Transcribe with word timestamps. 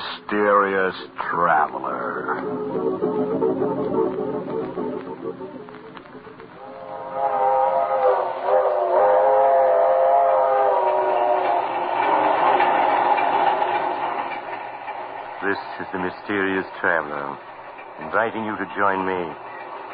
mysterious 0.00 0.94
traveler. 1.30 2.40
This 15.44 15.58
is 15.80 15.86
the 15.92 15.98
mysterious 15.98 16.64
traveler, 16.80 17.36
inviting 18.00 18.44
you 18.44 18.56
to 18.56 18.64
join 18.76 19.04
me 19.04 19.12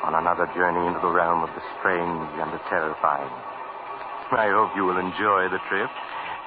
on 0.04 0.14
another 0.14 0.46
journey 0.54 0.86
into 0.86 1.00
the 1.00 1.10
realm 1.10 1.42
of 1.42 1.50
the 1.54 1.62
strange 1.78 2.30
and 2.38 2.52
the 2.52 2.62
terrifying. 2.70 3.32
I 4.30 4.50
hope 4.54 4.70
you 4.76 4.84
will 4.84 4.98
enjoy 4.98 5.48
the 5.50 5.58
trip, 5.68 5.90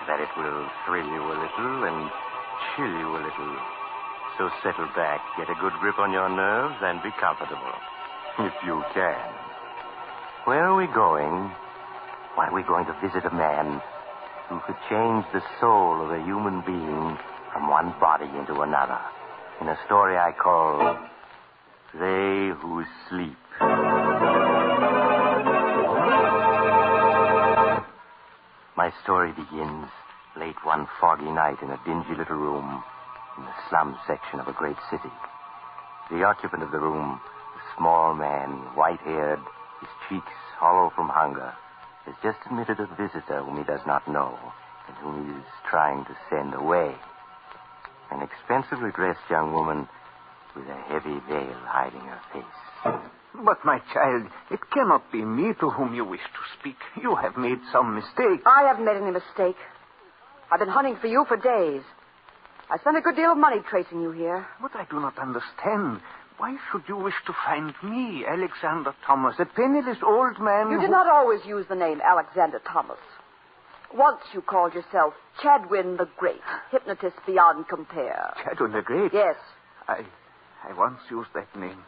that 0.07 0.19
it 0.19 0.29
will 0.37 0.67
thrill 0.85 1.07
you 1.07 1.23
a 1.23 1.35
little 1.35 1.83
and 1.83 2.28
chill 2.75 2.89
you 2.89 3.09
a 3.15 3.21
little. 3.21 3.55
So 4.37 4.49
settle 4.63 4.87
back, 4.95 5.21
get 5.37 5.49
a 5.49 5.55
good 5.59 5.73
grip 5.79 5.99
on 5.99 6.11
your 6.11 6.29
nerves, 6.29 6.75
and 6.81 7.03
be 7.03 7.11
comfortable. 7.19 7.75
If 8.39 8.53
you 8.65 8.83
can. 8.93 9.29
Where 10.45 10.63
are 10.63 10.75
we 10.75 10.87
going? 10.87 11.51
Why, 12.35 12.47
are 12.47 12.53
we're 12.53 12.63
going 12.63 12.85
to 12.85 12.95
visit 13.01 13.25
a 13.25 13.33
man 13.35 13.81
who 14.47 14.59
could 14.65 14.77
change 14.89 15.25
the 15.33 15.43
soul 15.59 16.01
of 16.01 16.11
a 16.11 16.23
human 16.23 16.61
being 16.65 17.17
from 17.51 17.69
one 17.69 17.93
body 17.99 18.25
into 18.37 18.61
another. 18.61 18.99
In 19.61 19.67
a 19.67 19.77
story 19.85 20.15
I 20.17 20.31
call 20.31 20.97
They 21.93 22.49
Who 22.61 22.85
Sleep. 23.09 23.37
My 28.77 28.91
story 29.03 29.33
begins 29.33 29.87
late 30.39 30.55
one 30.63 30.87
foggy 31.01 31.29
night 31.29 31.61
in 31.61 31.69
a 31.69 31.79
dingy 31.85 32.15
little 32.17 32.37
room 32.37 32.81
in 33.37 33.43
the 33.43 33.55
slum 33.69 33.97
section 34.07 34.39
of 34.39 34.47
a 34.47 34.53
great 34.53 34.79
city. 34.89 35.11
The 36.09 36.23
occupant 36.23 36.63
of 36.63 36.71
the 36.71 36.79
room, 36.79 37.19
a 37.19 37.77
small 37.77 38.15
man, 38.15 38.49
white 38.73 39.01
haired, 39.01 39.39
his 39.81 39.89
cheeks 40.07 40.31
hollow 40.57 40.91
from 40.95 41.09
hunger, 41.09 41.53
has 42.05 42.15
just 42.23 42.39
admitted 42.45 42.79
a 42.79 42.87
visitor 42.95 43.43
whom 43.43 43.57
he 43.57 43.63
does 43.63 43.83
not 43.85 44.07
know 44.07 44.37
and 44.87 44.97
whom 44.97 45.27
he 45.27 45.39
is 45.39 45.45
trying 45.69 46.05
to 46.05 46.17
send 46.29 46.53
away. 46.53 46.95
An 48.11 48.23
expensively 48.23 48.91
dressed 48.95 49.19
young 49.29 49.53
woman 49.53 49.87
with 50.55 50.65
a 50.67 50.81
heavy 50.87 51.19
veil 51.27 51.59
hiding 51.67 52.01
her 52.01 52.21
face. 52.33 53.03
But, 53.45 53.63
my 53.63 53.79
child, 53.93 54.27
it 54.49 54.59
cannot 54.73 55.11
be 55.11 55.23
me 55.23 55.53
to 55.59 55.69
whom 55.69 55.93
you 55.93 56.03
wish 56.03 56.23
to 56.23 56.59
speak. 56.59 56.77
You 57.01 57.15
have 57.15 57.37
made 57.37 57.59
some 57.71 57.93
mistake. 57.93 58.41
I 58.45 58.63
haven't 58.63 58.85
made 58.85 58.97
any 58.97 59.11
mistake. 59.11 59.55
I've 60.51 60.59
been 60.59 60.69
hunting 60.69 60.97
for 60.99 61.07
you 61.07 61.25
for 61.27 61.37
days. 61.37 61.83
I 62.71 62.77
spent 62.79 62.97
a 62.97 63.01
good 63.01 63.15
deal 63.15 63.31
of 63.31 63.37
money 63.37 63.57
tracing 63.69 64.01
you 64.01 64.11
here. 64.11 64.45
But 64.61 64.71
I 64.75 64.85
do 64.89 64.99
not 64.99 65.17
understand. 65.17 66.01
Why 66.37 66.55
should 66.71 66.83
you 66.87 66.95
wish 66.97 67.15
to 67.27 67.33
find 67.45 67.73
me, 67.83 68.25
Alexander 68.25 68.93
Thomas, 69.05 69.35
a 69.39 69.45
penniless 69.45 69.97
old 70.03 70.39
man? 70.39 70.69
You 70.69 70.75
who- 70.75 70.81
did 70.81 70.91
not 70.91 71.07
always 71.07 71.45
use 71.45 71.67
the 71.67 71.75
name 71.75 72.01
Alexander 72.01 72.59
Thomas. 72.59 72.99
Once 73.93 74.21
you 74.33 74.41
called 74.41 74.73
yourself 74.73 75.15
Chadwin 75.41 75.97
the 75.97 76.05
Great, 76.17 76.41
hypnotist 76.71 77.17
beyond 77.25 77.67
compare. 77.67 78.33
Chadwin 78.43 78.71
the 78.71 78.81
Great? 78.83 79.11
Yes. 79.13 79.35
I, 79.87 80.05
I 80.67 80.73
once 80.73 80.99
used 81.09 81.33
that 81.33 81.53
name. 81.55 81.83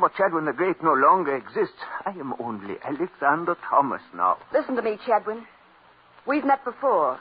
But 0.00 0.14
Chadwin 0.14 0.44
the 0.46 0.52
Great 0.52 0.82
no 0.82 0.92
longer 0.94 1.36
exists. 1.36 1.78
I 2.04 2.10
am 2.10 2.34
only 2.40 2.76
Alexander 2.84 3.56
Thomas 3.70 4.02
now. 4.12 4.38
Listen 4.52 4.74
to 4.76 4.82
me, 4.82 4.98
Chadwin. 5.06 5.46
We've 6.26 6.44
met 6.44 6.64
before. 6.64 7.20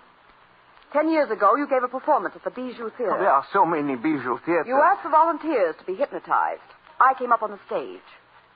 Ten 0.94 1.10
years 1.10 1.32
ago, 1.32 1.56
you 1.56 1.68
gave 1.68 1.84
a 1.84 1.88
performance 1.88 2.36
at 2.36 2.44
the 2.44 2.52
Bijou 2.52 2.92
Theater. 2.96 3.16
Oh, 3.16 3.20
there 3.20 3.32
are 3.34 3.46
so 3.52 3.66
many 3.66 3.96
bijou 3.96 4.38
theaters. 4.46 4.68
You 4.68 4.80
asked 4.80 5.02
for 5.02 5.10
volunteers 5.10 5.76
to 5.80 5.86
be 5.86 5.96
hypnotized. 5.96 6.62
I 7.02 7.16
came 7.18 7.32
up 7.32 7.42
on 7.42 7.50
the 7.50 7.60
stage. 7.66 8.06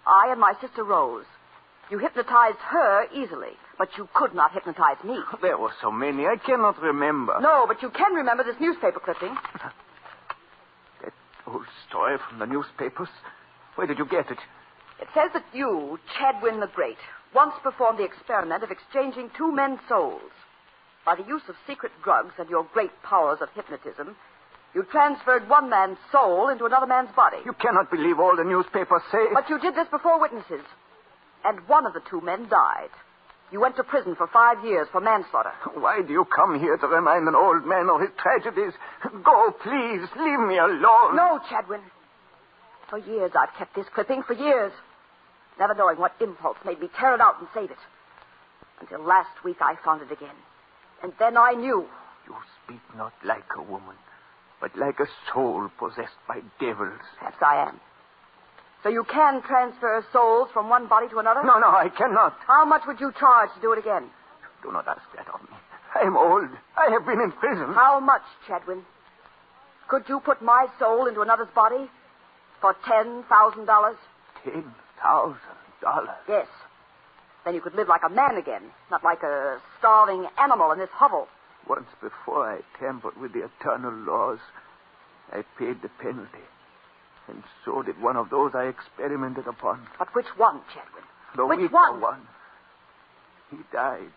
I 0.06 0.30
and 0.32 0.40
my 0.40 0.54
sister 0.62 0.84
Rose. 0.84 1.26
You 1.90 1.98
hypnotized 1.98 2.60
her 2.70 3.08
easily, 3.12 3.58
but 3.80 3.90
you 3.98 4.08
could 4.14 4.36
not 4.36 4.52
hypnotize 4.54 5.04
me. 5.04 5.18
There 5.42 5.58
were 5.58 5.74
so 5.82 5.90
many. 5.90 6.28
I 6.28 6.36
cannot 6.36 6.80
remember. 6.80 7.40
No, 7.42 7.66
but 7.68 7.82
you 7.82 7.90
can 7.90 8.14
remember 8.14 8.44
this 8.44 8.60
newspaper 8.60 9.00
clipping. 9.00 9.36
That 11.04 11.14
old 11.48 11.66
story 11.90 12.18
from 12.30 12.38
the 12.38 12.46
newspapers. 12.46 13.10
Where 13.76 13.88
did 13.88 13.98
you 13.98 14.06
get 14.06 14.30
it? 14.30 14.38
It 15.02 15.08
says 15.14 15.32
that 15.34 15.46
you, 15.54 15.98
Chadwin 16.20 16.60
the 16.60 16.70
Great, 16.76 16.98
once 17.34 17.54
performed 17.64 18.00
the 18.00 18.04
experiment 18.04 18.64
of 18.64 18.70
exchanging 18.70 19.32
two 19.38 19.52
men's 19.52 19.80
souls. 19.90 20.32
By 21.08 21.16
the 21.16 21.24
use 21.24 21.48
of 21.48 21.56
secret 21.66 21.94
drugs 22.04 22.34
and 22.38 22.50
your 22.50 22.68
great 22.74 22.92
powers 23.02 23.40
of 23.40 23.48
hypnotism, 23.56 24.18
you 24.76 24.84
transferred 24.92 25.48
one 25.48 25.70
man's 25.70 25.98
soul 26.12 26.50
into 26.50 26.66
another 26.66 26.86
man's 26.86 27.16
body. 27.16 27.38
You 27.46 27.54
cannot 27.54 27.90
believe 27.90 28.20
all 28.20 28.36
the 28.36 28.44
newspapers 28.44 29.02
say. 29.10 29.32
But 29.34 29.48
you 29.50 29.58
did 29.58 29.74
this 29.74 29.88
before 29.88 30.20
witnesses. 30.20 30.68
And 31.46 31.66
one 31.70 31.86
of 31.86 31.94
the 31.94 32.02
two 32.10 32.20
men 32.20 32.50
died. 32.50 32.92
You 33.54 33.62
went 33.62 33.78
to 33.78 33.86
prison 33.86 34.18
for 34.18 34.28
five 34.28 34.66
years 34.66 34.90
for 34.92 35.00
manslaughter. 35.00 35.54
Why 35.76 36.02
do 36.02 36.12
you 36.12 36.26
come 36.26 36.60
here 36.60 36.76
to 36.76 36.88
remind 36.88 37.26
an 37.26 37.36
old 37.36 37.66
man 37.66 37.88
of 37.90 38.02
his 38.02 38.12
tragedies? 38.20 38.74
Go, 39.24 39.56
please. 39.64 40.04
Leave 40.20 40.44
me 40.44 40.58
alone. 40.60 41.16
No, 41.16 41.40
Chadwin. 41.50 41.80
For 42.90 43.00
years 43.00 43.32
I've 43.32 43.56
kept 43.58 43.76
this 43.76 43.88
clipping, 43.96 44.24
for 44.24 44.34
years. 44.34 44.74
Never 45.58 45.74
knowing 45.74 46.00
what 46.00 46.20
impulse 46.20 46.58
made 46.66 46.82
me 46.82 46.90
tear 47.00 47.16
it 47.16 47.22
out 47.22 47.40
and 47.40 47.48
save 47.54 47.72
it. 47.72 47.80
Until 48.82 49.08
last 49.08 49.42
week 49.46 49.62
I 49.62 49.76
found 49.86 50.02
it 50.02 50.12
again. 50.12 50.36
And 51.04 51.14
then 51.20 51.38
I 51.38 51.54
knew. 51.54 51.86
You 52.28 52.36
speak 52.66 52.82
not 52.96 53.14
like 53.24 53.46
a 53.58 53.62
woman, 53.62 53.96
but 54.60 54.76
like 54.78 55.00
a 55.00 55.08
soul 55.32 55.70
possessed 55.78 56.18
by 56.28 56.42
devils. 56.60 57.00
Perhaps 57.20 57.38
I 57.42 57.68
am. 57.70 57.80
So 58.84 58.90
you 58.90 59.04
can 59.04 59.42
transfer 59.42 60.06
souls 60.14 60.50
from 60.54 60.70
one 60.70 60.88
body 60.88 61.08
to 61.10 61.20
another? 61.20 61.44
No, 61.44 61.60
no, 61.60 61.68
I 61.68 61.90
cannot. 61.90 62.38
How 62.46 62.66
much 62.66 62.84
would 62.88 63.00
you 63.00 63.12
charge 63.20 63.50
to 63.56 63.62
do 63.62 63.74
it 63.74 63.80
again? 63.80 64.10
Do 64.64 64.72
not 64.72 64.88
ask 64.88 65.02
that 65.16 65.28
of 65.34 65.42
me. 65.42 65.58
I 65.96 66.06
am 66.06 66.18
old. 66.18 66.50
I 66.78 66.92
have 66.92 67.06
been 67.06 67.22
in 67.22 67.32
prison. 67.32 67.74
How 67.74 68.00
much, 68.00 68.22
Chadwin? 68.48 68.84
Could 69.88 70.04
you 70.08 70.20
put 70.20 70.42
my 70.42 70.68
soul 70.80 71.08
into 71.08 71.22
another's 71.22 71.48
body 71.56 71.90
for 72.62 72.76
ten 72.88 73.24
thousand 73.30 73.66
dollars? 73.66 73.96
Ten 74.44 74.64
thousand 75.02 75.40
dollars. 75.82 76.10
Yes. 76.28 76.48
Then 77.48 77.56
you 77.56 77.62
could 77.62 77.76
live 77.76 77.88
like 77.88 78.02
a 78.06 78.10
man 78.10 78.36
again, 78.36 78.64
not 78.92 79.06
like 79.06 79.24
a 79.24 79.62
starving 79.80 80.28
animal 80.38 80.74
in 80.74 80.80
this 80.80 80.90
hovel. 80.92 81.30
Once 81.66 81.88
before 82.02 82.44
I 82.52 82.60
tampered 82.78 83.16
with 83.16 83.32
the 83.32 83.46
eternal 83.46 83.94
laws. 83.94 84.40
I 85.32 85.46
paid 85.58 85.82
the 85.82 85.88
penalty. 85.88 86.44
And 87.30 87.42
so 87.64 87.84
did 87.84 88.02
one 88.02 88.18
of 88.18 88.30
those 88.30 88.52
I 88.54 88.66
experimented 88.66 89.48
upon. 89.48 89.88
But 89.98 90.14
which 90.14 90.26
one, 90.36 90.60
Chadwin? 90.76 91.06
The 91.38 91.46
Which 91.46 91.60
weaker 91.60 91.74
one? 91.74 92.02
one. 92.02 92.28
He 93.50 93.60
died. 93.72 94.12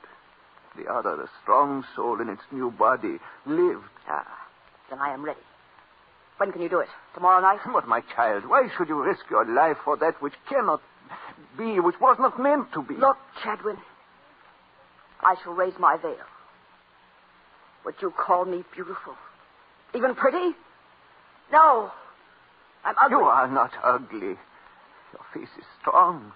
The 0.77 0.93
other, 0.93 1.15
the 1.15 1.29
strong 1.45 1.85
soul 1.95 2.21
in 2.21 2.29
its 2.29 2.43
new 2.51 2.73
body, 2.73 3.19
lived. 3.47 3.85
Ah, 4.09 4.27
then 4.91 4.99
I 4.99 5.15
am 5.15 5.25
ready. 5.25 5.39
When 6.39 6.51
can 6.51 6.63
you 6.63 6.69
do 6.69 6.81
it? 6.81 6.89
Tomorrow 7.15 7.43
night? 7.43 7.61
But, 7.73 7.87
my 7.87 8.01
child, 8.17 8.49
why 8.49 8.67
should 8.77 8.89
you 8.89 9.01
risk 9.01 9.23
your 9.31 9.45
life 9.45 9.77
for 9.85 9.97
that 9.99 10.21
which 10.21 10.35
cannot 10.49 10.81
be, 11.57 11.81
which 11.81 12.01
was 12.01 12.17
not 12.19 12.41
meant 12.41 12.73
to 12.73 12.83
be? 12.83 12.95
Look, 12.95 13.17
Chadwin. 13.43 13.79
I 15.23 15.37
shall 15.43 15.53
raise 15.53 15.75
my 15.79 15.97
veil. 15.97 16.17
Would 17.85 17.95
you 18.01 18.13
call 18.17 18.45
me 18.45 18.65
beautiful? 18.75 19.15
Even 19.95 20.15
pretty? 20.15 20.55
No. 21.53 21.91
I'm 22.85 22.95
ugly. 22.99 23.19
You 23.19 23.25
are 23.25 23.49
not 23.49 23.73
ugly. 23.83 24.37
Your 25.13 25.25
face 25.35 25.51
is 25.59 25.65
strong. 25.81 26.33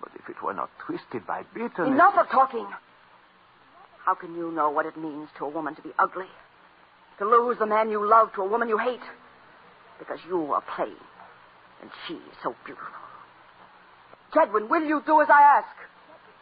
But 0.00 0.12
if 0.14 0.28
it 0.28 0.42
were 0.42 0.54
not 0.54 0.70
twisted 0.86 1.26
by 1.26 1.42
bitterness. 1.54 1.92
Enough 1.92 2.14
of 2.18 2.28
talking. 2.28 2.66
How 4.04 4.14
can 4.14 4.34
you 4.34 4.52
know 4.52 4.70
what 4.70 4.86
it 4.86 4.96
means 4.98 5.28
to 5.38 5.46
a 5.46 5.48
woman 5.48 5.74
to 5.74 5.82
be 5.82 5.90
ugly? 5.98 6.26
To 7.18 7.24
lose 7.24 7.58
the 7.58 7.66
man 7.66 7.90
you 7.90 8.06
love 8.06 8.32
to 8.34 8.42
a 8.42 8.48
woman 8.48 8.68
you 8.68 8.76
hate? 8.76 9.00
Because 9.98 10.18
you 10.28 10.52
are 10.52 10.62
plain, 10.76 10.96
and 11.80 11.90
she 12.06 12.14
is 12.14 12.36
so 12.42 12.54
beautiful. 12.64 13.03
Chadwin, 14.34 14.68
will 14.68 14.84
you 14.84 15.02
do 15.06 15.20
as 15.20 15.28
I 15.30 15.42
ask? 15.62 15.76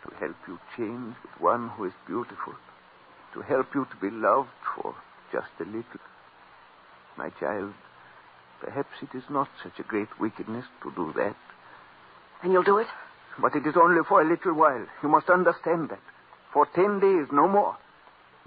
To 0.09 0.15
help 0.17 0.37
you 0.49 0.59
change 0.77 1.15
with 1.23 1.41
one 1.41 1.69
who 1.71 1.85
is 1.85 1.93
beautiful. 2.07 2.55
To 3.35 3.41
help 3.43 3.75
you 3.75 3.87
to 3.87 3.97
be 4.01 4.11
loved 4.11 4.49
for 4.75 4.95
just 5.33 5.51
a 5.61 5.65
little. 5.65 6.01
My 7.17 7.31
child, 7.39 7.75
Perhaps 8.63 9.03
it 9.03 9.17
is 9.17 9.25
not 9.29 9.49
such 9.61 9.81
a 9.81 9.83
great 9.83 10.21
wickedness 10.21 10.65
to 10.85 10.93
do 10.93 11.13
that. 11.17 11.35
And 12.43 12.53
you'll 12.53 12.63
do 12.63 12.79
it? 12.79 12.87
But 13.41 13.57
it 13.57 13.67
is 13.67 13.75
only 13.77 14.03
for 14.09 14.23
a 14.23 14.29
little 14.29 14.55
while. 14.55 14.87
You 15.03 15.09
must 15.09 15.29
understand 15.29 15.89
that. 15.89 15.99
For 16.53 16.67
ten 16.67 17.01
days, 17.01 17.27
no 17.33 17.49
more. 17.49 17.77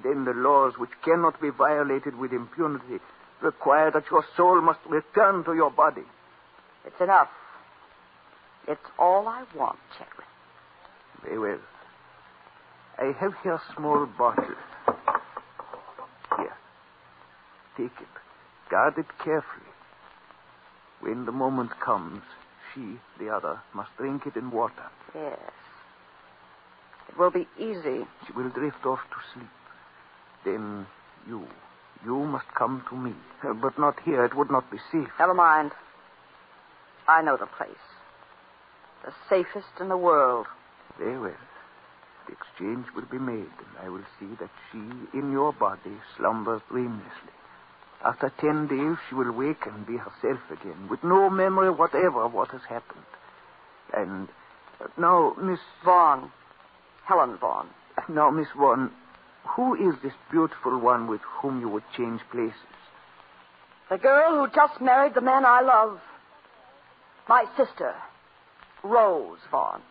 Then 0.02 0.24
the 0.24 0.32
laws 0.34 0.76
which 0.78 0.92
cannot 1.04 1.42
be 1.42 1.50
violated 1.50 2.16
with 2.16 2.32
impunity 2.32 3.00
require 3.42 3.92
that 3.92 4.10
your 4.10 4.24
soul 4.38 4.62
must 4.62 4.80
return 4.88 5.44
to 5.44 5.54
your 5.54 5.70
body. 5.70 6.04
It's 6.86 7.02
enough. 7.02 7.28
It's 8.68 8.82
all 8.98 9.28
I 9.28 9.44
want, 9.56 9.78
Chadwin. 9.98 10.26
Very 11.24 11.40
well. 11.40 11.60
I 12.98 13.12
have 13.20 13.34
here 13.44 13.54
a 13.54 13.62
small 13.76 14.08
bottle. 14.18 14.56
Here. 16.38 16.58
Take 17.78 17.86
it. 18.02 18.08
Guard 18.70 18.98
it 18.98 19.06
carefully. 19.24 19.72
When 21.02 21.26
the 21.26 21.32
moment 21.32 21.72
comes, 21.80 22.22
she, 22.74 22.98
the 23.20 23.30
other, 23.30 23.60
must 23.74 23.90
drink 23.98 24.26
it 24.26 24.36
in 24.36 24.50
water. 24.50 24.90
Yes. 25.14 25.38
It 27.10 27.18
will 27.18 27.32
be 27.32 27.48
easy. 27.60 28.06
She 28.26 28.34
will 28.34 28.50
drift 28.50 28.86
off 28.86 29.00
to 29.12 29.18
sleep. 29.34 29.50
Then 30.44 30.88
you, 31.28 31.46
you 32.04 32.16
must 32.26 32.48
come 32.58 32.84
to 32.90 32.96
me. 32.96 33.14
But 33.62 33.78
not 33.78 34.00
here. 34.00 34.26
It 34.26 34.36
would 34.36 34.50
not 34.50 34.72
be 34.72 34.78
safe. 34.92 35.10
Never 35.20 35.34
mind. 35.34 35.72
I 37.08 37.22
know 37.22 37.38
the 37.38 37.46
place. 37.46 37.70
The 39.06 39.14
safest 39.30 39.80
in 39.80 39.90
the 39.90 39.98
world. 39.98 40.48
Very 40.98 41.20
well. 41.20 41.38
The 42.28 42.34
exchange 42.34 42.88
will 42.96 43.06
be 43.06 43.20
made, 43.20 43.38
and 43.38 43.78
I 43.84 43.90
will 43.90 44.04
see 44.20 44.34
that 44.40 44.50
she, 44.72 44.80
in 45.18 45.32
your 45.32 45.54
body, 45.54 45.96
slumbers 46.18 46.62
dreamlessly. 46.72 47.36
After 48.04 48.32
ten 48.42 48.66
days, 48.66 48.98
she 49.08 49.16
will 49.16 49.32
wake 49.32 49.68
and 49.68 49.86
be 49.86 49.98
herself 49.98 50.40
again, 50.50 50.88
with 50.90 51.04
no 51.04 51.30
memory 51.30 51.70
whatever 51.70 52.24
of 52.24 52.34
what 52.34 52.50
has 52.50 52.62
happened. 52.68 53.06
And 53.96 54.28
uh, 54.82 54.88
now, 54.98 55.36
Miss 55.40 55.60
Vaughn. 55.84 56.32
Helen 57.06 57.38
Vaughn. 57.38 57.70
now, 58.10 58.32
Miss 58.32 58.48
Vaughan, 58.58 58.90
who 59.56 59.76
is 59.76 59.96
this 60.02 60.14
beautiful 60.32 60.80
one 60.80 61.08
with 61.08 61.22
whom 61.22 61.60
you 61.60 61.70
would 61.70 61.84
change 61.96 62.22
places? 62.32 62.56
The 63.92 64.00
girl 64.00 64.40
who 64.40 64.48
just 64.56 64.82
married 64.82 65.14
the 65.14 65.22
man 65.22 65.46
I 65.46 65.62
love. 65.62 66.00
My 67.30 67.46
sister, 67.56 67.94
Rose 68.86 69.40
Vaughn. 69.50 69.82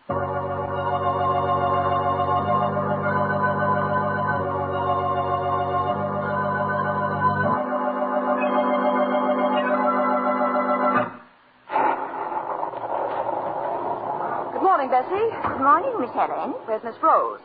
Good 14.53 14.63
morning, 14.63 14.89
Bessie. 14.89 15.09
Good 15.43 15.59
morning, 15.59 15.99
Miss 15.99 16.11
Helen. 16.11 16.51
Where's 16.63 16.81
Miss 16.85 16.95
Rose? 17.03 17.41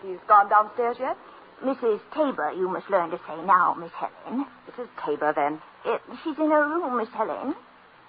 She's 0.00 0.18
gone 0.28 0.48
downstairs 0.48 0.96
yet? 1.00 1.16
Mrs. 1.64 1.98
Tabor, 2.14 2.52
you 2.56 2.68
must 2.68 2.88
learn 2.88 3.10
to 3.10 3.18
say 3.26 3.34
now, 3.44 3.74
Miss 3.74 3.90
Helen. 3.90 4.46
Mrs. 4.70 4.86
Tabor, 5.04 5.32
then. 5.34 5.60
Uh, 5.84 5.98
she's 6.22 6.38
in 6.38 6.50
her 6.52 6.68
room, 6.68 6.96
Miss 6.98 7.08
Helen. 7.08 7.56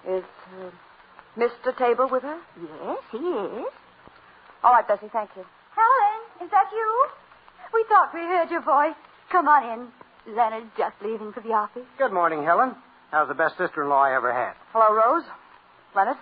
Is 0.06 0.22
uh, 0.62 0.70
Mr. 1.36 1.76
Tabor 1.76 2.06
with 2.06 2.22
her? 2.22 2.38
Yes, 2.60 2.98
he 3.12 3.18
is. 3.18 3.66
All 4.62 4.72
right, 4.72 4.86
Bessie, 4.86 5.08
thank 5.12 5.30
you. 5.36 5.44
Helen, 5.74 6.44
is 6.44 6.50
that 6.50 6.66
you? 6.72 7.06
We 7.72 7.84
thought 7.88 8.12
we 8.12 8.20
heard 8.20 8.50
your 8.50 8.62
voice. 8.62 8.96
Come 9.30 9.48
on 9.48 9.62
in. 10.26 10.34
Leonard's 10.34 10.70
just 10.76 10.94
leaving 11.02 11.32
for 11.32 11.40
the 11.40 11.52
office. 11.52 11.86
Good 11.98 12.12
morning, 12.12 12.42
Helen. 12.44 12.74
How's 13.10 13.28
the 13.28 13.34
best 13.34 13.56
sister-in-law 13.56 14.02
I 14.02 14.14
ever 14.16 14.32
had? 14.32 14.52
Hello, 14.72 14.94
Rose. 14.94 15.24
Leonard. 15.94 16.16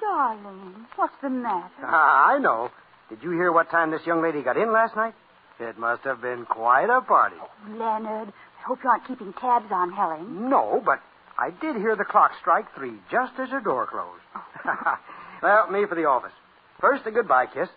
Darling, 0.00 0.86
what's 0.96 1.14
the 1.22 1.30
matter? 1.30 1.72
Ah, 1.82 2.28
I 2.34 2.38
know. 2.38 2.70
Did 3.08 3.22
you 3.22 3.30
hear 3.30 3.50
what 3.50 3.70
time 3.70 3.90
this 3.90 4.04
young 4.06 4.22
lady 4.22 4.42
got 4.42 4.56
in 4.58 4.70
last 4.72 4.94
night? 4.94 5.14
It 5.58 5.78
must 5.78 6.02
have 6.04 6.20
been 6.20 6.44
quite 6.44 6.90
a 6.90 7.00
party. 7.00 7.36
Leonard, 7.70 8.28
I 8.28 8.62
hope 8.66 8.80
you 8.84 8.90
aren't 8.90 9.06
keeping 9.08 9.32
tabs 9.32 9.70
on 9.70 9.92
Helen. 9.92 10.50
No, 10.50 10.82
but 10.84 11.00
I 11.38 11.50
did 11.50 11.76
hear 11.76 11.96
the 11.96 12.04
clock 12.04 12.32
strike 12.40 12.66
three 12.74 12.94
just 13.10 13.32
as 13.38 13.50
her 13.50 13.60
door 13.60 13.86
closed. 13.86 14.22
Oh. 14.34 14.98
well, 15.42 15.70
me 15.70 15.84
for 15.88 15.94
the 15.94 16.04
office. 16.04 16.32
First, 16.80 17.06
a 17.06 17.10
goodbye 17.10 17.46
kiss. 17.52 17.68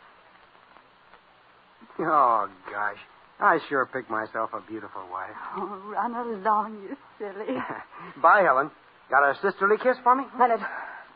Oh, 1.99 2.49
gosh. 2.71 2.97
I 3.39 3.59
sure 3.69 3.85
picked 3.85 4.09
myself 4.09 4.51
a 4.53 4.61
beautiful 4.61 5.01
wife. 5.11 5.35
Oh, 5.55 5.81
run 5.87 6.13
along, 6.13 6.81
you 6.83 6.97
silly. 7.17 7.57
Bye, 8.21 8.41
Helen. 8.43 8.69
Got 9.09 9.29
a 9.29 9.33
sisterly 9.41 9.77
kiss 9.81 9.97
for 10.03 10.15
me? 10.15 10.25
Leonard, 10.37 10.59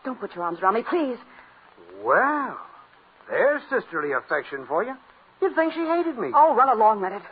don't 0.06 0.20
put 0.20 0.34
your 0.36 0.44
arms 0.46 0.60
around 0.62 0.76
me, 0.76 0.84
please. 0.90 1.18
Well, 2.04 2.58
there's 3.30 3.62
sisterly 3.70 4.12
affection 4.14 4.66
for 4.68 4.84
you. 4.84 4.96
You'd 5.42 5.56
think 5.56 5.74
she 5.74 5.82
hated 5.82 6.18
me. 6.18 6.30
Oh, 6.34 6.56
run 6.56 6.70
along, 6.70 7.02
Leonard. 7.02 7.24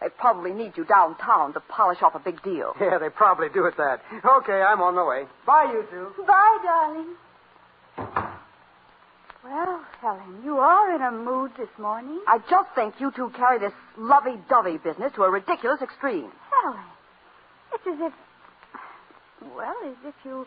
They 0.00 0.08
probably 0.10 0.52
need 0.52 0.76
you 0.76 0.84
downtown 0.84 1.52
to 1.54 1.60
polish 1.60 2.02
off 2.02 2.14
a 2.14 2.18
big 2.18 2.42
deal. 2.42 2.74
Yeah, 2.80 2.98
they 2.98 3.08
probably 3.08 3.48
do 3.48 3.66
at 3.66 3.76
that. 3.78 4.00
Okay, 4.24 4.60
I'm 4.60 4.80
on 4.82 4.94
the 4.94 5.04
way. 5.04 5.24
Bye, 5.46 5.70
you 5.72 5.84
two. 5.90 6.24
Bye, 6.26 6.58
darling. 6.62 7.14
Well, 9.44 9.80
Helen, 10.00 10.42
you 10.44 10.58
are 10.58 10.94
in 10.94 11.02
a 11.02 11.10
mood 11.12 11.52
this 11.56 11.68
morning. 11.78 12.20
I 12.26 12.38
just 12.50 12.68
think 12.74 12.94
you 12.98 13.12
two 13.14 13.30
carry 13.36 13.58
this 13.58 13.72
lovey-dovey 13.96 14.78
business 14.78 15.12
to 15.14 15.22
a 15.22 15.30
ridiculous 15.30 15.80
extreme. 15.82 16.30
Helen, 16.62 16.80
it's 17.72 17.86
as 17.86 17.98
if, 18.00 18.12
well, 19.56 19.74
as 19.86 19.94
if 20.04 20.14
you 20.24 20.46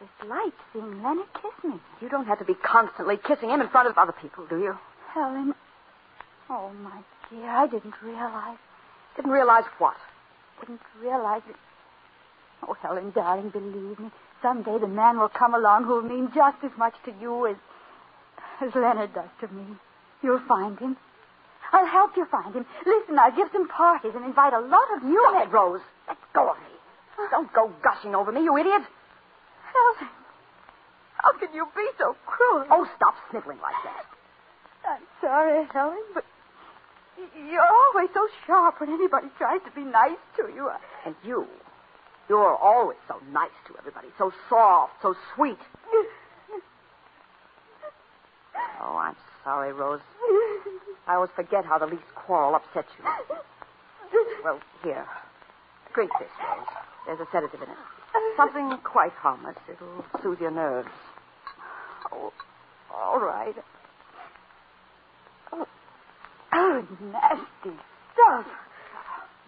disliked 0.00 0.56
seeing 0.72 1.02
Leonard 1.02 1.26
kiss 1.34 1.52
me. 1.70 1.78
You 2.00 2.08
don't 2.08 2.26
have 2.26 2.38
to 2.38 2.44
be 2.44 2.54
constantly 2.54 3.16
kissing 3.18 3.50
him 3.50 3.60
in 3.60 3.68
front 3.68 3.88
of 3.88 3.98
other 3.98 4.14
people, 4.20 4.46
do 4.48 4.58
you? 4.58 4.74
Helen, 5.12 5.54
oh, 6.48 6.70
my 6.82 7.00
dear, 7.30 7.50
I 7.50 7.66
didn't 7.66 7.94
realize, 8.02 8.56
Didn't 9.18 9.32
realize 9.32 9.64
what? 9.78 9.96
didn't 10.60 10.80
realize 11.02 11.42
it. 11.48 11.56
Oh, 12.62 12.74
Helen, 12.74 13.10
darling, 13.14 13.50
believe 13.50 13.98
me, 13.98 14.10
someday 14.42 14.78
the 14.78 14.86
man 14.86 15.18
will 15.18 15.28
come 15.28 15.54
along 15.54 15.84
who'll 15.84 16.02
mean 16.02 16.30
just 16.32 16.58
as 16.62 16.70
much 16.78 16.94
to 17.04 17.12
you 17.20 17.48
as, 17.48 17.56
as 18.60 18.70
Leonard 18.76 19.14
does 19.14 19.30
to 19.40 19.48
me. 19.48 19.64
You'll 20.22 20.42
find 20.46 20.78
him. 20.78 20.96
I'll 21.72 21.86
help 21.86 22.16
you 22.16 22.26
find 22.30 22.54
him. 22.54 22.64
Listen, 22.86 23.18
I'll 23.18 23.34
give 23.34 23.48
some 23.52 23.68
parties 23.68 24.12
and 24.14 24.24
invite 24.24 24.52
a 24.52 24.60
lot 24.60 24.86
of 24.96 25.02
you. 25.02 25.18
Go 25.18 25.34
ahead, 25.34 25.52
Rose. 25.52 25.80
Let 26.06 26.16
go 26.32 26.50
of 26.50 26.56
me. 26.58 26.78
Don't 27.30 27.52
go 27.52 27.72
gushing 27.82 28.14
over 28.14 28.30
me, 28.30 28.42
you 28.42 28.56
idiot. 28.56 28.82
Helen, 29.74 30.10
how 31.18 31.38
can 31.38 31.52
you 31.52 31.66
be 31.74 31.86
so 31.98 32.14
cruel? 32.24 32.64
Oh, 32.70 32.86
stop 32.96 33.14
sniveling 33.30 33.58
like 33.58 33.74
that. 33.84 34.06
I'm 34.88 35.02
sorry, 35.20 35.66
Helen, 35.72 36.02
but 36.14 36.24
you're 37.50 37.60
always 37.66 38.08
so 38.14 38.26
sharp 38.46 38.80
when 38.80 38.90
anybody 38.90 39.28
tries 39.38 39.60
to 39.64 39.70
be 39.72 39.84
nice 39.84 40.18
to 40.36 40.48
you. 40.54 40.70
And 41.04 41.14
you, 41.24 41.46
you're 42.28 42.56
always 42.56 42.98
so 43.08 43.16
nice 43.32 43.50
to 43.68 43.74
everybody, 43.78 44.08
so 44.18 44.32
soft, 44.48 44.92
so 45.02 45.14
sweet. 45.34 45.58
Oh, 48.80 48.96
I'm 48.96 49.16
sorry, 49.42 49.72
Rose. 49.72 50.00
I 51.08 51.14
always 51.14 51.30
forget 51.34 51.64
how 51.64 51.78
the 51.78 51.86
least 51.86 52.04
quarrel 52.14 52.54
upsets 52.54 52.88
you. 52.98 53.04
Well, 54.44 54.60
here. 54.84 55.04
Drink 55.94 56.10
this, 56.20 56.28
Rose. 56.40 56.66
There's 57.06 57.20
a 57.20 57.26
sedative 57.32 57.60
in 57.62 57.68
it. 57.68 57.76
Something 58.36 58.78
quite 58.84 59.12
harmless. 59.12 59.56
It'll 59.70 60.04
soothe 60.22 60.40
your 60.40 60.50
nerves. 60.50 60.88
Oh, 62.12 62.32
all 62.94 63.18
right. 63.18 63.54
Oh, 65.52 65.66
oh, 66.78 67.04
nasty 67.12 67.78
stuff. 68.12 68.46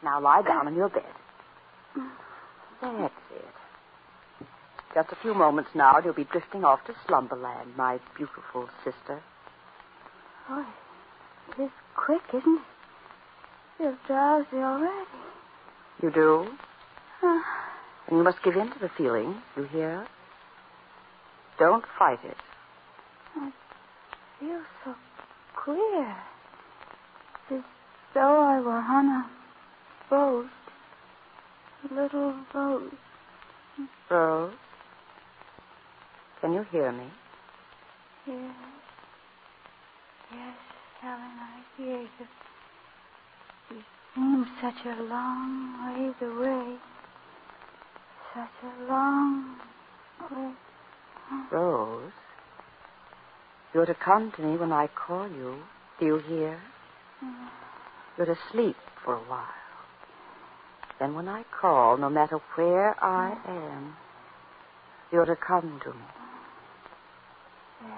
Now 0.02 0.20
lie 0.20 0.42
down 0.42 0.68
in 0.68 0.74
your 0.74 0.88
bed. 0.88 1.04
That's 2.82 3.14
it. 3.34 3.44
Just 4.94 5.12
a 5.12 5.16
few 5.22 5.34
moments 5.34 5.70
now, 5.74 5.96
and 5.96 6.04
you'll 6.04 6.14
be 6.14 6.24
drifting 6.24 6.64
off 6.64 6.80
to 6.86 6.94
slumberland, 7.06 7.76
my 7.76 8.00
beautiful 8.16 8.68
sister. 8.84 9.20
Oh, 10.48 10.66
it 11.56 11.62
is 11.62 11.70
quick, 11.94 12.22
isn't 12.30 12.56
it? 12.56 12.62
Feel 13.78 13.96
drowsy 14.06 14.56
already. 14.56 15.06
You 16.02 16.10
do? 16.10 16.46
Uh, 17.22 17.38
And 18.08 18.16
you 18.18 18.24
must 18.24 18.42
give 18.42 18.56
in 18.56 18.70
to 18.72 18.78
the 18.80 18.88
feeling, 18.96 19.36
you 19.56 19.64
hear? 19.64 20.06
Don't 21.58 21.84
fight 21.98 22.18
it. 22.24 22.36
I 23.36 23.52
feel 24.40 24.62
so 24.84 24.94
queer. 25.54 26.16
As 27.52 27.62
though 28.14 28.42
I 28.42 28.60
were 28.60 28.70
on 28.70 29.06
a 29.06 29.30
boat. 30.08 30.46
A 31.90 31.94
little 31.94 32.34
boat. 32.52 32.92
Rose? 34.10 34.54
Can 36.40 36.52
you 36.52 36.64
hear 36.70 36.92
me? 36.92 37.06
Yes. 38.26 38.54
Yes, 40.32 40.56
Helen, 41.00 41.20
I 41.20 41.60
hear 41.76 42.00
you. 42.02 42.08
You 43.70 43.82
seem 44.14 44.46
such 44.62 44.86
a 44.86 45.02
long 45.02 45.96
ways 45.96 46.14
away. 46.22 46.78
such 48.34 48.48
a 48.62 48.84
long 48.84 49.56
way. 50.30 50.52
Rose, 51.50 52.12
you're 53.74 53.86
to 53.86 53.94
come 53.94 54.32
to 54.36 54.42
me 54.42 54.56
when 54.56 54.72
I 54.72 54.88
call 54.88 55.28
you. 55.28 55.56
Do 55.98 56.06
you 56.06 56.18
hear? 56.28 56.60
You're 58.16 58.26
to 58.26 58.36
sleep 58.52 58.76
for 59.04 59.14
a 59.14 59.20
while. 59.20 59.46
Then 60.98 61.14
when 61.14 61.28
I 61.28 61.44
call, 61.60 61.96
no 61.96 62.10
matter 62.10 62.38
where 62.54 62.94
I 63.02 63.36
am, 63.46 63.94
you're 65.10 65.24
to 65.24 65.36
come 65.36 65.80
to 65.84 65.90
me. 65.90 66.04
Yes, 67.82 67.92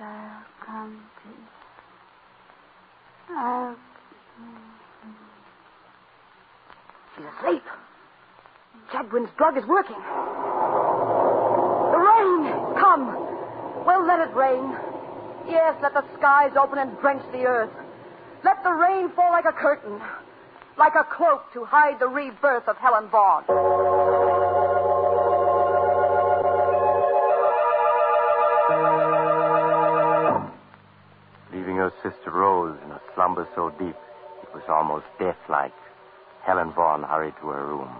I'll 0.00 0.44
come 0.66 1.00
to 1.22 1.28
you. 1.28 3.36
I'll. 3.36 3.76
She's 7.16 7.24
asleep. 7.38 7.62
Chadwin's 8.92 9.30
drug 9.38 9.56
is 9.56 9.64
working. 9.66 9.96
The 11.92 11.98
rain! 11.98 12.52
Come. 12.78 13.06
Well, 13.86 14.04
let 14.06 14.20
it 14.20 14.34
rain. 14.34 14.74
Yes, 15.48 15.76
let 15.82 15.94
the 15.94 16.04
skies 16.18 16.52
open 16.60 16.78
and 16.78 16.98
drench 17.00 17.22
the 17.32 17.44
earth. 17.44 17.70
Let 18.44 18.64
the 18.64 18.72
rain 18.72 19.10
fall 19.10 19.30
like 19.30 19.44
a 19.44 19.52
curtain, 19.52 20.00
like 20.76 20.94
a 20.94 21.04
cloak 21.04 21.52
to 21.52 21.64
hide 21.64 22.00
the 22.00 22.08
rebirth 22.08 22.66
of 22.66 22.76
Helen 22.76 23.08
Vaughn. 23.08 23.44
Leaving 31.52 31.76
her 31.76 31.92
sister 32.02 32.30
Rose 32.30 32.76
in 32.84 32.90
a 32.90 33.00
slumber 33.14 33.46
so 33.54 33.70
deep 33.78 33.96
it 34.42 34.54
was 34.54 34.64
almost 34.68 35.06
death-like, 35.20 35.72
Helen 36.42 36.72
Vaughn 36.72 37.04
hurried 37.04 37.34
to 37.40 37.48
her 37.48 37.64
room. 37.64 37.94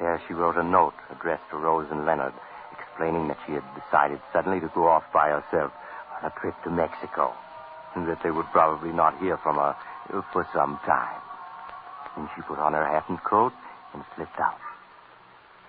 There 0.00 0.20
she 0.26 0.32
wrote 0.32 0.56
a 0.56 0.62
note 0.62 0.94
addressed 1.10 1.50
to 1.50 1.58
Rose 1.58 1.88
and 1.90 2.06
Leonard, 2.06 2.32
explaining 2.72 3.28
that 3.28 3.38
she 3.46 3.52
had 3.52 3.64
decided 3.74 4.20
suddenly 4.32 4.60
to 4.60 4.70
go 4.74 4.88
off 4.88 5.04
by 5.12 5.28
herself 5.28 5.72
on 6.16 6.30
a 6.30 6.40
trip 6.40 6.54
to 6.64 6.70
Mexico, 6.70 7.34
and 7.98 8.08
that 8.08 8.22
they 8.22 8.30
would 8.30 8.46
probably 8.52 8.92
not 8.92 9.18
hear 9.18 9.36
from 9.38 9.56
her 9.56 9.74
uh, 10.14 10.22
for 10.32 10.46
some 10.54 10.78
time. 10.86 11.20
Then 12.16 12.28
she 12.34 12.42
put 12.42 12.58
on 12.58 12.72
her 12.72 12.86
hat 12.86 13.04
and 13.08 13.18
coat 13.24 13.52
and 13.92 14.04
slipped 14.14 14.38
out. 14.38 14.60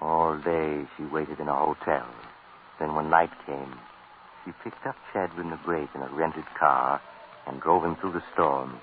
All 0.02 0.38
day 0.38 0.86
she 0.96 1.04
waited 1.06 1.40
in 1.40 1.48
a 1.48 1.56
hotel. 1.56 2.06
Then 2.80 2.94
when 2.94 3.10
night 3.10 3.32
came, 3.46 3.74
she 4.46 4.52
picked 4.64 4.86
up 4.86 4.96
Chadwin 5.12 5.50
the 5.50 5.60
Great 5.66 5.90
in 5.96 6.02
a 6.02 6.10
rented 6.10 6.46
car 6.58 7.02
and 7.48 7.60
drove 7.62 7.84
him 7.84 7.96
through 7.98 8.14
the 8.14 8.24
storm 8.34 8.80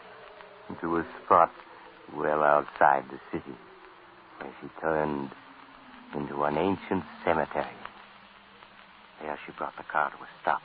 into 0.68 0.98
a 0.98 1.06
spot 1.24 1.52
well 2.14 2.42
outside 2.42 3.04
the 3.10 3.20
city, 3.30 3.56
where 4.40 4.52
she 4.60 4.68
turned 4.80 5.30
into 6.14 6.42
an 6.42 6.58
ancient 6.58 7.04
cemetery. 7.24 7.78
There 9.22 9.38
she 9.46 9.52
brought 9.52 9.76
the 9.76 9.84
car 9.84 10.10
to 10.10 10.16
a 10.16 10.28
stop 10.42 10.62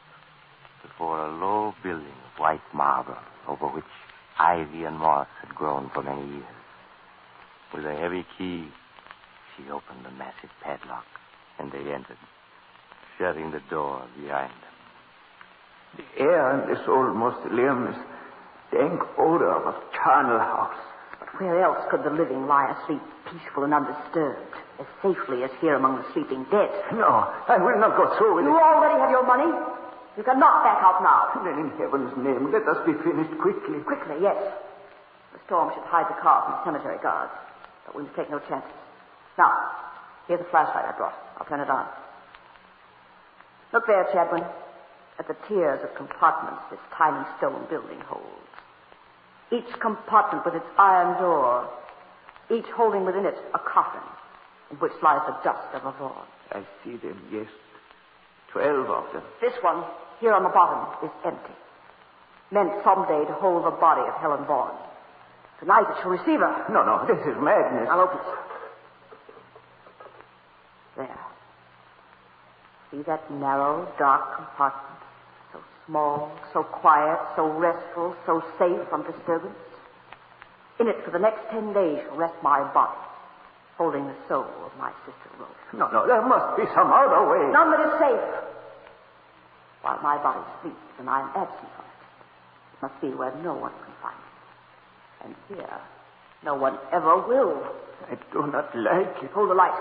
before 0.81 1.25
a 1.25 1.31
low 1.31 1.73
building 1.83 2.07
of 2.33 2.39
white 2.39 2.61
marble 2.73 3.17
over 3.47 3.67
which 3.67 3.85
ivy 4.39 4.83
and 4.85 4.97
moss 4.97 5.27
had 5.41 5.53
grown 5.55 5.89
for 5.93 6.01
many 6.03 6.25
years. 6.27 6.55
With 7.73 7.85
a 7.85 7.95
heavy 7.95 8.25
key, 8.38 8.67
she 9.55 9.69
opened 9.69 10.03
the 10.05 10.11
massive 10.11 10.50
padlock, 10.61 11.05
and 11.59 11.71
they 11.71 11.91
entered, 11.91 12.17
shutting 13.17 13.51
the 13.51 13.61
door 13.69 14.03
behind 14.19 14.51
them. 14.51 14.75
The 15.97 16.21
air 16.23 16.59
in 16.61 16.69
this 16.69 16.83
old 16.88 17.15
mausoleum 17.15 17.88
is 17.88 17.95
dank 18.71 19.01
odor 19.17 19.51
of 19.51 19.67
a 19.67 19.75
charnel 19.95 20.39
house. 20.39 20.79
But 21.19 21.39
where 21.39 21.63
else 21.63 21.85
could 21.91 22.03
the 22.03 22.09
living 22.09 22.47
lie 22.47 22.71
asleep, 22.71 23.01
peaceful 23.29 23.63
and 23.63 23.73
undisturbed, 23.73 24.55
as 24.79 24.88
safely 25.03 25.43
as 25.43 25.51
here 25.61 25.75
among 25.75 25.97
the 25.97 26.05
sleeping 26.13 26.45
dead? 26.50 26.71
No, 26.93 27.27
I 27.47 27.57
will 27.59 27.77
not 27.79 27.95
go 27.97 28.17
through 28.17 28.35
with 28.35 28.45
You 28.45 28.57
it. 28.57 28.61
already 28.63 29.00
have 29.00 29.11
your 29.11 29.25
money. 29.27 29.51
You 30.18 30.24
cannot 30.24 30.63
back 30.63 30.84
out 30.84 31.00
now. 31.03 31.32
Then 31.46 31.60
in 31.60 31.70
heaven's 31.80 32.12
name, 32.18 32.51
let 32.51 32.68
us 32.68 32.80
be 32.86 32.94
finished 33.03 33.34
quickly. 33.39 33.80
Quickly, 33.88 34.20
yes. 34.22 34.38
The 35.34 35.39
storm 35.48 35.72
should 35.74 35.88
hide 35.88 36.10
the 36.12 36.20
car 36.22 36.44
from 36.44 36.53
the 36.60 36.63
cemetery 36.68 37.00
guards, 37.01 37.32
but 37.86 37.96
we 37.96 38.03
must 38.03 38.15
take 38.15 38.30
no 38.30 38.39
chances. 38.39 38.72
Now, 39.38 39.51
here's 40.27 40.41
a 40.41 40.50
flashlight 40.51 40.86
I 40.86 40.91
brought. 40.98 41.15
I'll 41.39 41.48
turn 41.48 41.62
it 41.62 41.70
on. 41.70 41.88
Look 43.74 43.88
there, 43.88 44.03
Chadwin, 44.12 44.44
at 45.18 45.27
the 45.27 45.36
tiers 45.48 45.80
of 45.84 45.96
compartments 45.96 46.63
this 46.70 46.80
tiny 46.98 47.25
stone 47.38 47.65
building 47.70 48.00
holds. 48.06 48.27
Each 49.51 49.80
compartment 49.80 50.46
with 50.46 50.56
its 50.56 50.65
iron 50.77 51.18
door, 51.22 51.70
each 52.50 52.68
holding 52.75 53.06
within 53.06 53.25
it 53.25 53.36
a 53.53 53.60
coffin 53.60 54.03
in 54.72 54.77
which 54.77 54.91
lies 55.03 55.22
the 55.27 55.36
dust 55.44 55.68
of 55.74 55.86
a 55.86 55.91
Vaughn. 55.98 56.27
I 56.51 56.63
see 56.84 56.98
them, 56.98 57.22
yes. 57.32 57.48
Twelve 58.51 58.89
of 58.89 59.13
them. 59.13 59.24
This 59.39 59.53
one, 59.62 59.84
here 60.20 60.34
on 60.34 60.43
the 60.43 60.50
bottom, 60.50 61.08
is 61.08 61.12
empty. 61.25 61.53
Meant 62.51 62.72
someday 62.84 63.25
to 63.25 63.34
hold 63.34 63.65
the 63.65 63.72
body 63.72 64.01
of 64.01 64.13
Helen 64.20 64.46
Vaughn. 64.46 64.75
Tonight 65.60 65.86
it 65.89 65.98
shall 66.01 66.12
receive 66.12 66.39
her. 66.39 66.65
No, 66.70 66.84
no, 66.84 67.05
this 67.08 67.20
is 67.25 67.36
madness. 67.41 67.88
I'll 67.89 68.01
open 68.01 68.17
it. 68.17 68.25
There. 70.98 71.20
See 72.91 73.03
that 73.03 73.31
narrow, 73.31 73.88
dark 73.98 74.36
compartment? 74.36 75.00
So 75.53 75.60
small, 75.86 76.31
so 76.51 76.63
quiet, 76.63 77.20
so 77.38 77.48
restful, 77.48 78.15
so 78.25 78.43
safe 78.60 78.86
from 78.89 79.03
disturbance. 79.10 79.55
In 80.79 80.88
it 80.88 80.98
for 81.05 81.12
the 81.12 81.20
next 81.20 81.39
ten 81.51 81.72
days 81.74 82.00
shall 82.03 82.17
rest 82.17 82.36
my 82.43 82.70
body, 82.74 82.98
holding 83.81 84.05
the 84.05 84.13
soul 84.29 84.45
of 84.61 84.69
my 84.77 84.93
sister 85.09 85.29
Rose. 85.41 85.50
No, 85.73 85.89
no, 85.89 86.05
there 86.05 86.21
must 86.21 86.53
be 86.55 86.69
some 86.77 86.93
other 86.93 87.25
way. 87.25 87.50
None 87.50 87.73
that 87.73 87.81
is 87.81 87.93
safe. 87.97 88.29
While 89.81 89.97
my 90.03 90.21
body 90.21 90.45
sleeps 90.61 90.93
and 91.00 91.09
I 91.09 91.21
am 91.25 91.29
absent 91.33 91.65
from 91.73 91.85
it, 91.89 91.97
it 92.77 92.79
must 92.85 93.01
be 93.01 93.09
where 93.17 93.33
no 93.41 93.57
one 93.57 93.73
can 93.73 93.93
find 94.05 94.21
it. 94.21 95.25
And 95.25 95.33
here, 95.50 95.77
no 96.45 96.53
one 96.53 96.77
ever 96.93 97.25
will. 97.25 97.57
I 98.05 98.21
do 98.31 98.45
not 98.53 98.69
like 98.77 99.17
it. 99.23 99.31
Hold 99.33 99.50
the 99.50 99.55
light. 99.55 99.73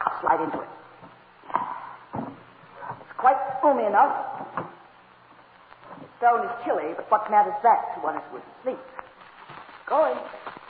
I'll 0.00 0.20
slide 0.22 0.40
into 0.40 0.64
it. 0.64 0.72
It's 2.24 3.16
quite 3.18 3.36
roomy 3.62 3.84
enough. 3.84 4.16
The 6.00 6.08
stone 6.16 6.46
is 6.48 6.52
chilly, 6.64 6.96
but 6.96 7.10
what 7.10 7.30
matters 7.30 7.60
that 7.62 7.92
to 7.92 8.00
one 8.00 8.16
who 8.30 8.38
is 8.38 8.42
asleep? 8.60 8.80
Going. 9.86 10.16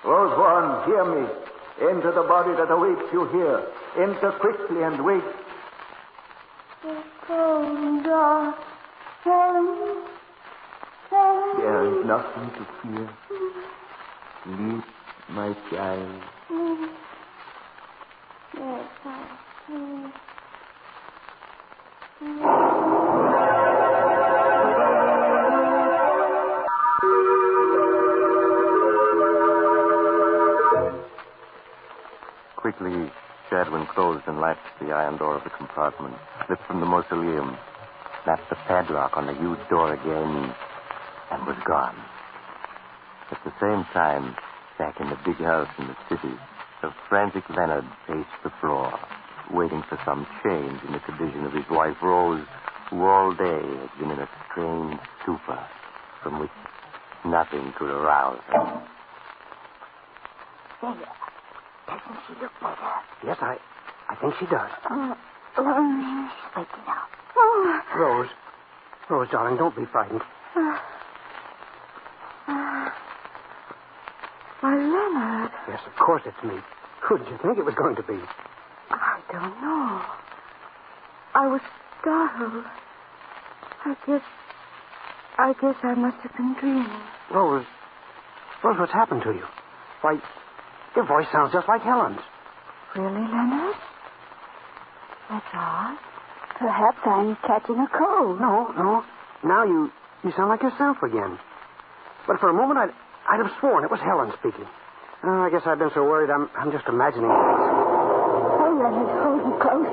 Rose 0.03 0.35
Vaughn, 0.35 0.87
hear 0.91 1.05
me. 1.07 1.29
Enter 1.81 2.13
the 2.13 2.23
body 2.23 2.53
that 2.57 2.71
awaits 2.73 3.13
you 3.13 3.29
here. 3.29 3.65
Enter 3.97 4.33
quickly 4.33 4.83
and 4.83 5.05
wait. 5.05 5.23
Cold 7.27 8.05
dark. 8.05 8.57
There 11.59 11.87
is 11.87 12.07
nothing 12.07 12.51
to 12.51 12.67
fear. 12.83 13.09
Sleep, 14.45 14.85
my 15.31 15.55
child. 15.71 16.23
Yes, 18.55 18.89
I 19.05 19.17
see. 22.89 22.98
Closed 33.99 34.23
and 34.29 34.39
latched 34.39 34.79
the 34.79 34.95
iron 34.95 35.19
door 35.19 35.35
of 35.35 35.43
the 35.43 35.51
compartment, 35.51 36.15
slipped 36.47 36.63
from 36.69 36.79
the 36.79 36.87
mausoleum, 36.87 37.59
snapped 38.23 38.49
the 38.49 38.55
padlock 38.71 39.17
on 39.17 39.27
the 39.27 39.35
huge 39.35 39.59
door 39.69 39.93
again, 39.93 40.55
and 41.33 41.45
was 41.45 41.59
gone. 41.67 41.99
At 43.33 43.43
the 43.43 43.51
same 43.59 43.83
time, 43.93 44.37
back 44.79 45.01
in 45.01 45.11
the 45.11 45.19
big 45.27 45.35
house 45.43 45.67
in 45.81 45.89
the 45.89 45.97
city, 46.09 46.33
the 46.81 46.95
frantic 47.09 47.43
Leonard 47.51 47.85
paced 48.07 48.39
the 48.45 48.53
floor, 48.61 48.97
waiting 49.51 49.83
for 49.89 49.99
some 50.05 50.29
change 50.45 50.79
in 50.87 50.93
the 50.93 51.01
condition 51.01 51.45
of 51.45 51.53
his 51.53 51.69
wife 51.69 51.97
Rose, 52.01 52.47
who 52.91 53.03
all 53.03 53.35
day 53.35 53.67
had 53.67 53.91
been 53.99 54.13
in 54.13 54.21
a 54.21 54.29
strange 54.47 55.01
stupor 55.23 55.59
from 56.23 56.39
which 56.39 56.55
nothing 57.25 57.75
could 57.77 57.91
arouse 57.91 58.39
her. 58.47 58.81
There. 60.83 60.95
Doesn't 61.89 62.19
she 62.29 62.35
look 62.41 62.53
better? 62.61 62.93
Yes, 63.27 63.39
I, 63.41 63.59
I 64.09 64.15
think 64.17 64.35
she 64.39 64.47
does. 64.47 64.71
Oh, 64.91 65.17
she's 65.57 66.57
waking 66.57 66.89
up. 66.89 67.11
Oh, 67.37 67.81
Rose. 67.97 68.29
Rose, 69.11 69.29
darling, 69.31 69.57
don't 69.57 69.75
be 69.77 69.85
frightened. 69.87 70.23
why, 74.61 74.75
Leonard, 74.77 75.51
Yes, 75.69 75.81
of 75.87 75.95
course 76.05 76.23
it's 76.27 76.43
me. 76.45 76.59
Who 77.03 77.19
did 77.19 77.29
you 77.29 77.39
think 77.43 77.59
it 77.59 77.65
was 77.65 77.75
going 77.75 77.97
to 77.97 78.03
be? 78.03 78.19
I 78.91 79.21
don't 79.33 79.61
know. 79.63 80.03
I 81.35 81.47
was 81.47 81.61
startled. 82.01 82.65
I 83.85 83.97
guess, 84.07 84.23
I 85.39 85.53
guess 85.61 85.77
I 85.83 85.95
must 85.95 86.17
have 86.19 86.37
been 86.37 86.55
dreaming. 86.61 87.01
Rose. 87.33 87.65
Rose, 88.65 88.79
what's 88.79 88.93
happened 88.93 89.23
to 89.23 89.33
you? 89.33 89.45
Why, 90.01 90.21
your 90.97 91.07
voice 91.07 91.27
sounds 91.33 91.53
just 91.53 91.69
like 91.69 91.83
Helen's. 91.83 92.21
Really, 92.97 93.21
Leonard? 93.21 93.77
That's 95.29 95.47
odd. 95.55 95.97
Perhaps 96.59 96.99
I'm 97.05 97.37
catching 97.47 97.79
a 97.79 97.89
cold. 97.93 98.41
No, 98.41 98.73
no. 98.77 99.05
Now 99.45 99.65
you 99.65 99.93
you 100.25 100.33
sound 100.37 100.49
like 100.51 100.63
yourself 100.63 100.97
again. 101.05 101.39
But 102.27 102.41
for 102.41 102.51
a 102.51 102.55
moment, 102.55 102.79
I'd, 102.81 102.93
I'd 103.31 103.41
have 103.45 103.53
sworn 103.61 103.85
it 103.85 103.91
was 103.91 104.01
Helen 104.01 104.33
speaking. 104.41 104.67
Oh, 105.25 105.43
I 105.47 105.51
guess 105.51 105.63
I've 105.67 105.79
been 105.79 105.91
so 105.95 106.03
worried 106.03 106.31
I'm, 106.31 106.49
I'm 106.59 106.71
just 106.73 106.87
imagining 106.89 107.31
things. 107.31 107.65
Oh, 108.59 108.73
Leonard, 108.79 109.11
hold 109.23 109.43
me 109.47 109.53
close. 109.59 109.91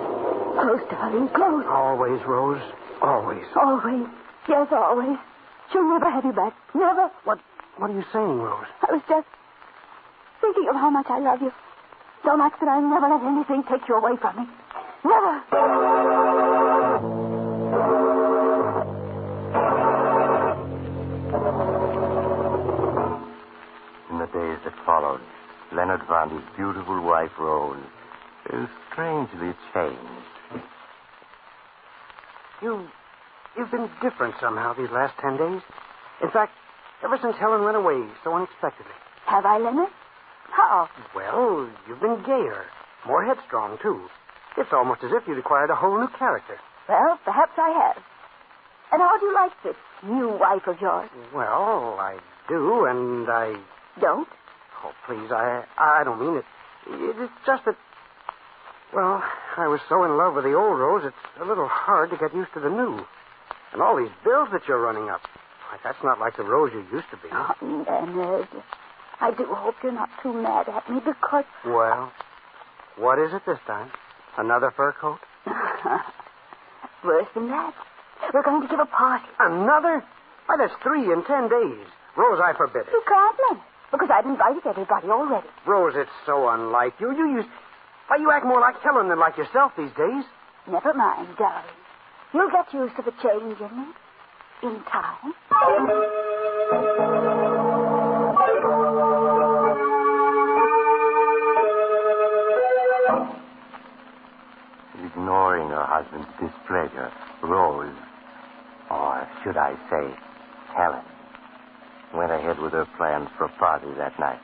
Close, 0.61 0.83
darling, 0.89 1.27
close. 1.33 1.65
Always, 1.69 2.21
Rose. 2.25 2.61
Always. 3.01 3.45
Always. 3.55 4.07
Yes, 4.49 4.67
always. 4.71 5.17
She'll 5.71 5.87
never 5.89 6.09
have 6.09 6.25
you 6.25 6.33
back. 6.33 6.53
Never. 6.73 7.09
What 7.23 7.39
What 7.77 7.89
are 7.91 7.93
you 7.93 8.05
saying, 8.13 8.37
Rose? 8.39 8.69
I 8.81 8.93
was 8.93 9.01
just 9.09 9.27
thinking 10.41 10.67
of 10.69 10.75
how 10.75 10.89
much 10.89 11.07
I 11.09 11.19
love 11.19 11.41
you. 11.41 11.51
So 12.23 12.37
much 12.37 12.53
that 12.59 12.69
I'll 12.69 12.81
never 12.81 13.09
let 13.09 13.21
anything 13.25 13.63
take 13.69 13.87
you 13.89 13.95
away 13.97 14.17
from 14.21 14.37
me. 14.37 14.45
Never. 15.05 15.35
In 24.09 24.17
the 24.17 24.25
days 24.33 24.57
that 24.65 24.73
followed, 24.83 25.21
Leonard 25.71 26.01
found 26.07 26.31
his 26.31 26.41
beautiful 26.57 27.03
wife, 27.03 27.29
Rose, 27.39 27.77
is 28.51 28.67
strangely 28.91 29.53
changed. 29.75 30.65
You, 32.63 32.87
you've 33.55 33.69
been 33.69 33.91
different 34.01 34.33
somehow 34.41 34.73
these 34.73 34.89
last 34.89 35.13
ten 35.21 35.37
days. 35.37 35.61
In 36.23 36.31
fact, 36.31 36.53
ever 37.03 37.19
since 37.21 37.35
Helen 37.37 37.63
went 37.63 37.77
away 37.77 38.09
so 38.23 38.33
unexpectedly. 38.33 38.91
Have 39.27 39.45
I, 39.45 39.59
Leonard? 39.59 39.89
How? 40.49 40.89
Well, 41.15 41.69
you've 41.87 42.01
been 42.01 42.23
gayer, 42.25 42.65
more 43.05 43.23
headstrong 43.23 43.77
too. 43.83 44.09
It's 44.57 44.71
almost 44.71 45.03
as 45.03 45.11
if 45.11 45.27
you'd 45.27 45.37
acquired 45.37 45.69
a 45.69 45.75
whole 45.75 45.99
new 45.99 46.07
character. 46.17 46.57
Well, 46.87 47.19
perhaps 47.25 47.51
I 47.57 47.69
have. 47.69 48.03
And 48.91 49.01
how 49.01 49.17
do 49.19 49.25
you 49.25 49.33
like 49.33 49.51
this 49.63 49.75
new 50.03 50.29
wife 50.37 50.67
of 50.67 50.79
yours? 50.79 51.09
Well, 51.33 51.97
I 51.99 52.17
do, 52.47 52.85
and 52.85 53.29
I. 53.29 53.55
Don't? 53.99 54.27
Oh, 54.83 54.91
please, 55.07 55.31
I 55.31 55.63
I 55.77 56.03
don't 56.03 56.19
mean 56.19 56.37
it. 56.37 56.45
It's 56.87 57.33
just 57.45 57.65
that. 57.65 57.75
Well, 58.93 59.23
I 59.57 59.67
was 59.67 59.79
so 59.89 60.03
in 60.03 60.17
love 60.17 60.35
with 60.35 60.43
the 60.45 60.53
old 60.53 60.79
Rose, 60.79 61.03
it's 61.05 61.41
a 61.41 61.45
little 61.45 61.67
hard 61.67 62.11
to 62.11 62.17
get 62.17 62.33
used 62.33 62.53
to 62.53 62.59
the 62.59 62.69
new. 62.69 62.99
And 63.73 63.81
all 63.81 63.97
these 63.97 64.11
bills 64.23 64.49
that 64.51 64.61
you're 64.67 64.79
running 64.79 65.09
up. 65.09 65.21
Why, 65.69 65.79
that's 65.83 66.03
not 66.03 66.19
like 66.19 66.37
the 66.37 66.43
Rose 66.43 66.71
you 66.73 66.85
used 66.95 67.09
to 67.11 67.17
be. 67.17 67.29
Oh, 67.31 67.55
Leonard. 67.61 68.47
I 69.19 69.31
do 69.31 69.45
hope 69.45 69.75
you're 69.81 69.91
not 69.91 70.09
too 70.21 70.33
mad 70.33 70.69
at 70.69 70.89
me 70.89 70.99
because. 70.99 71.45
Well, 71.65 72.11
what 72.97 73.17
is 73.19 73.33
it 73.33 73.41
this 73.45 73.59
time? 73.65 73.89
Another 74.37 74.71
fur 74.75 74.93
coat? 74.99 75.19
Worse 77.03 77.27
than 77.33 77.47
that. 77.49 77.73
We're 78.33 78.43
going 78.43 78.61
to 78.61 78.67
give 78.67 78.79
a 78.79 78.85
party. 78.85 79.25
Another? 79.39 80.03
Why, 80.47 80.57
that's 80.57 80.73
three 80.83 81.11
in 81.11 81.23
ten 81.25 81.47
days. 81.49 81.85
Rose, 82.17 82.39
I 82.43 82.53
forbid 82.57 82.87
it. 82.87 82.91
You 82.91 83.01
can't, 83.07 83.37
Leonard, 83.49 83.63
because 83.91 84.09
I've 84.11 84.25
invited 84.25 84.65
everybody 84.65 85.07
already. 85.09 85.47
Rose, 85.65 85.93
it's 85.95 86.09
so 86.25 86.49
unlike 86.49 86.93
you. 86.99 87.11
You 87.15 87.37
used. 87.37 87.49
Why, 88.07 88.17
you 88.17 88.31
act 88.31 88.45
more 88.45 88.59
like 88.61 88.75
Helen 88.81 89.09
than 89.09 89.19
like 89.19 89.37
yourself 89.37 89.73
these 89.77 89.91
days. 89.97 90.23
Never 90.67 90.93
mind, 90.93 91.27
darling. 91.37 91.65
You'll 92.33 92.49
get 92.51 92.73
used 92.73 92.95
to 92.97 93.03
the 93.03 93.11
change 93.21 93.59
in 93.59 93.77
me. 93.77 93.87
In 94.63 94.81
time. 94.91 95.33
Husband's 106.05 106.29
displeasure, 106.39 107.11
Rose, 107.41 107.95
or 108.89 109.27
should 109.43 109.57
I 109.57 109.73
say, 109.89 110.13
Helen, 110.75 111.05
went 112.13 112.31
ahead 112.31 112.59
with 112.59 112.73
her 112.73 112.87
plans 112.97 113.29
for 113.37 113.45
a 113.45 113.49
party 113.59 113.87
that 113.97 114.19
night. 114.19 114.39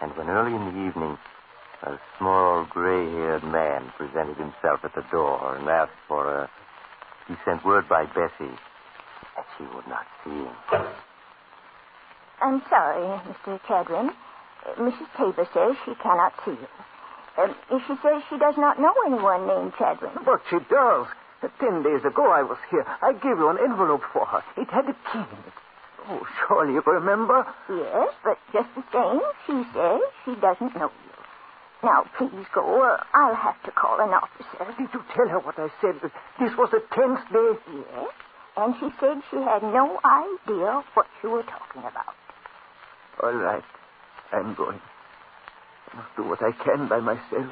And 0.00 0.16
when 0.16 0.28
early 0.28 0.54
in 0.54 0.64
the 0.64 0.88
evening, 0.88 1.18
a 1.82 1.98
small 2.18 2.66
gray 2.70 3.10
haired 3.10 3.44
man 3.44 3.92
presented 3.96 4.36
himself 4.36 4.80
at 4.84 4.94
the 4.94 5.04
door 5.10 5.56
and 5.56 5.68
asked 5.68 5.92
for 6.08 6.24
her, 6.24 6.50
he 7.28 7.34
sent 7.44 7.64
word 7.64 7.88
by 7.88 8.04
Bessie 8.06 8.56
that 9.36 9.46
she 9.56 9.64
would 9.74 9.86
not 9.88 10.06
see 10.24 10.30
him. 10.30 10.56
I'm 12.42 12.62
sorry, 12.68 13.20
Mr. 13.28 13.60
Chadwin. 13.66 14.10
Mrs. 14.78 15.08
Tabor 15.16 15.48
says 15.54 15.76
she 15.84 15.94
cannot 16.02 16.32
see 16.44 16.52
you. 16.52 16.68
Um, 17.38 17.54
she 17.86 17.94
says 18.02 18.22
she 18.28 18.38
does 18.38 18.54
not 18.58 18.78
know 18.78 18.92
anyone 19.06 19.46
named 19.46 19.72
Chadwin. 19.78 20.12
But 20.24 20.42
she 20.50 20.58
does. 20.68 21.06
Ten 21.58 21.82
days 21.82 22.04
ago 22.04 22.28
I 22.28 22.42
was 22.42 22.58
here. 22.70 22.84
I 23.00 23.12
gave 23.12 23.38
you 23.38 23.48
an 23.48 23.58
envelope 23.58 24.02
for 24.12 24.26
her. 24.26 24.42
It 24.56 24.68
had 24.68 24.84
a 24.88 24.96
key 25.08 25.24
in 25.24 25.40
it. 25.46 25.54
Oh, 26.08 26.26
surely 26.48 26.74
you 26.74 26.82
remember? 26.84 27.46
Yes, 27.68 28.12
but 28.24 28.36
just 28.52 28.68
the 28.74 28.84
same, 28.92 29.20
she 29.46 29.56
says 29.72 30.00
she 30.24 30.34
doesn't 30.40 30.74
know 30.76 30.90
you. 30.90 31.10
Now, 31.82 32.04
please 32.18 32.44
go, 32.52 32.60
or 32.60 32.98
I'll 33.14 33.34
have 33.36 33.62
to 33.64 33.70
call 33.70 34.00
an 34.00 34.10
officer. 34.12 34.68
Did 34.76 34.88
you 34.92 35.00
tell 35.14 35.28
her 35.28 35.38
what 35.40 35.58
I 35.58 35.68
said? 35.80 35.96
That 36.02 36.12
this 36.38 36.52
was 36.58 36.68
a 36.74 36.80
tense 36.94 37.20
day? 37.32 37.52
Yes, 37.72 38.12
and 38.56 38.74
she 38.80 38.88
said 39.00 39.22
she 39.30 39.36
had 39.36 39.62
no 39.62 39.98
idea 40.04 40.82
what 40.92 41.06
you 41.22 41.30
were 41.30 41.44
talking 41.44 41.80
about. 41.80 42.14
All 43.22 43.32
right. 43.32 43.64
I'm 44.32 44.54
going. 44.54 44.80
Must 45.94 46.16
do 46.16 46.22
what 46.28 46.38
I 46.40 46.52
can 46.52 46.88
by 46.88 47.00
myself. 47.00 47.50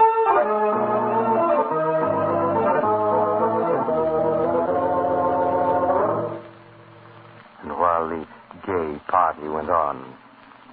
And 7.62 7.72
while 7.72 8.08
the 8.08 8.26
gay 8.64 9.00
party 9.08 9.48
went 9.48 9.70
on, 9.70 10.14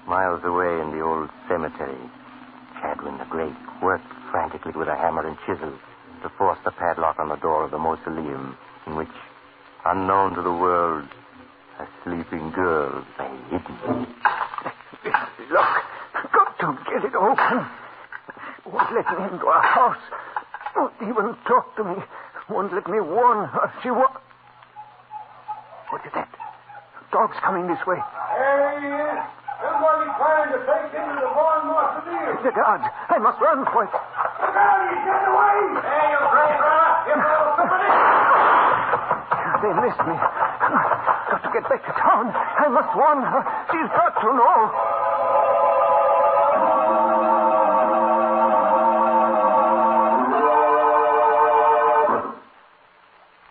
miles 0.08 0.43
away 0.43 0.80
in 0.82 0.91
the 0.91 1.01
old 1.01 1.30
cemetery, 1.49 1.97
Chadwin 2.82 3.17
the 3.17 3.25
Great 3.25 3.56
worked 3.82 4.12
frantically 4.32 4.73
with 4.75 4.88
a 4.88 4.95
hammer 4.95 5.25
and 5.25 5.38
chisel 5.47 5.73
to 6.21 6.30
force 6.38 6.60
the 6.63 6.71
padlock 6.71 7.17
on 7.19 7.30
the 7.30 7.36
door 7.38 7.63
of 7.63 7.71
the 7.71 7.80
mausoleum 7.80 8.56
in 8.86 8.95
which, 8.95 9.10
unknown 9.86 10.36
to 10.36 10.41
the 10.43 10.51
world, 10.51 11.06
a 11.80 11.88
sleeping 12.04 12.51
girl 12.51 13.04
lay 13.19 13.38
hidden. 13.49 14.08
To 16.65 16.73
get 16.89 17.06
it 17.06 17.13
open. 17.13 17.62
Won't 18.65 18.89
let 18.89 19.06
me 19.06 19.21
into 19.30 19.45
our 19.45 19.62
house. 19.62 20.01
Won't 20.73 20.97
even 20.97 21.38
talk 21.45 21.75
to 21.78 21.84
me. 21.86 21.93
Won't 22.49 22.73
let 22.73 22.89
me 22.89 22.97
warn 23.06 23.45
her. 23.54 23.69
She 23.86 23.93
won't. 23.93 24.17
What 25.93 26.01
is 26.01 26.13
that? 26.17 26.25
Dog's 27.13 27.38
coming 27.45 27.69
this 27.69 27.78
way. 27.86 28.01
There 28.01 28.82
he 28.82 28.89
is. 28.89 29.21
Somebody 29.62 30.10
trying 30.17 30.58
to 30.58 30.60
break 30.65 30.89
into 30.89 31.21
the 31.21 31.30
barn 31.38 31.69
mausoleum. 31.69 32.41
The 32.41 32.49
guards. 32.58 32.89
I 33.13 33.21
must 33.21 33.38
run 33.38 33.62
for 33.69 33.86
it. 33.86 33.93
Look 33.93 34.58
out, 34.58 34.89
he's 34.89 35.06
getting 35.06 35.30
away. 35.38 35.86
Hey, 35.86 36.17
you 36.17 36.21
brave 36.34 36.60
runner. 36.65 36.89
You 37.06 37.13
little 37.13 37.54
somebody. 37.62 37.93
They 39.62 39.73
missed 39.86 40.01
me. 40.01 40.17
Got 41.30 41.41
to 41.45 41.49
get 41.54 41.63
back 41.69 41.86
to 41.86 41.93
town. 41.93 42.34
I 42.34 42.73
must 42.73 42.89
warn 42.97 43.21
her. 43.21 43.41
She's 43.69 43.89
got 43.93 44.17
to 44.17 44.30
know. 44.34 45.05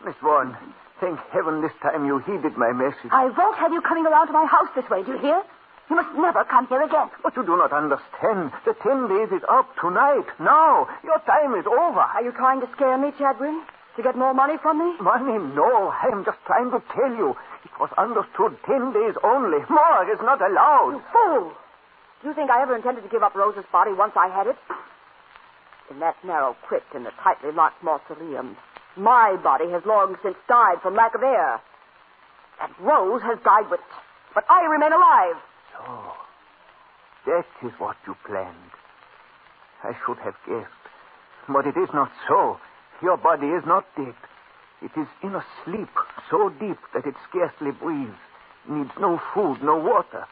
Miss 0.05 0.14
Vaughan, 0.23 0.55
thank 1.01 1.19
heaven 1.33 1.62
this 1.62 1.73
time 1.81 2.05
you 2.05 2.19
heeded 2.19 2.57
my 2.57 2.73
message. 2.73 3.11
I 3.11 3.33
won't 3.33 3.57
have 3.57 3.73
you 3.73 3.81
coming 3.81 4.05
around 4.05 4.27
to 4.29 4.33
my 4.33 4.45
house 4.45 4.69
this 4.77 4.85
way, 4.90 5.03
do 5.03 5.12
you 5.12 5.19
hear? 5.19 5.43
You 5.88 5.97
must 5.97 6.17
never 6.17 6.45
come 6.45 6.67
here 6.69 6.83
again. 6.83 7.09
But 7.23 7.37
you 7.37 7.45
do 7.45 7.57
not 7.57 7.73
understand. 7.73 8.53
The 8.64 8.73
ten 8.85 9.09
days 9.09 9.29
is 9.33 9.45
up 9.49 9.69
tonight. 9.81 10.25
Now. 10.40 10.88
Your 11.05 11.21
time 11.29 11.55
is 11.57 11.67
over. 11.67 12.01
Are 12.01 12.23
you 12.25 12.33
trying 12.33 12.61
to 12.61 12.69
scare 12.73 12.97
me, 12.97 13.12
Chadwin? 13.21 13.64
To 13.97 14.03
get 14.03 14.17
more 14.17 14.33
money 14.33 14.57
from 14.61 14.79
me? 14.79 14.97
Money, 15.01 15.37
no. 15.55 15.93
I 15.93 16.09
am 16.11 16.25
just 16.25 16.38
trying 16.47 16.71
to 16.73 16.83
tell 16.93 17.12
you. 17.12 17.37
It 17.64 17.73
was 17.79 17.90
understood 17.97 18.57
ten 18.64 18.93
days 18.93 19.14
only. 19.23 19.61
More 19.69 20.09
is 20.09 20.21
not 20.21 20.40
allowed. 20.40 20.97
You 20.97 21.03
fool! 21.12 21.53
Do 22.23 22.29
you 22.29 22.35
think 22.35 22.51
I 22.51 22.62
ever 22.62 22.75
intended 22.77 23.05
to 23.05 23.09
give 23.11 23.23
up 23.23 23.35
Rose's 23.35 23.69
body 23.71 23.93
once 23.93 24.12
I 24.17 24.29
had 24.29 24.47
it? 24.47 24.57
In 25.90 26.01
that 26.01 26.17
narrow 26.25 26.57
crypt 26.67 26.95
in 26.95 27.05
the 27.05 27.12
tightly 27.23 27.53
locked 27.53 27.85
mausoleum, 27.85 28.57
my 28.97 29.37
body 29.43 29.71
has 29.71 29.83
long 29.87 30.17
since 30.23 30.37
died 30.49 30.81
from 30.83 30.95
lack 30.95 31.15
of 31.15 31.23
air. 31.23 31.61
And 32.63 32.73
Rose 32.81 33.23
has 33.23 33.39
died 33.45 33.71
with 33.71 33.81
it. 33.81 33.95
But 34.35 34.45
I 34.49 34.65
remain 34.67 34.93
alive. 34.93 35.37
So, 35.73 36.13
that 37.27 37.47
is 37.67 37.73
what 37.79 37.97
you 38.07 38.15
planned. 38.27 38.73
I 39.83 39.93
should 40.05 40.19
have 40.19 40.35
guessed. 40.47 40.71
But 41.49 41.67
it 41.67 41.77
is 41.77 41.89
not 41.93 42.11
so. 42.29 42.59
Your 43.03 43.17
body 43.17 43.49
is 43.49 43.65
not 43.67 43.85
dead. 43.97 44.15
It 44.83 44.93
is 44.99 45.09
in 45.23 45.35
a 45.35 45.45
sleep 45.65 45.91
so 46.31 46.51
deep 46.61 46.79
that 46.95 47.07
it 47.07 47.15
scarcely 47.29 47.71
breathes, 47.73 48.19
needs 48.69 48.91
no 49.01 49.21
food, 49.35 49.63
no 49.63 49.77
water, 49.79 50.27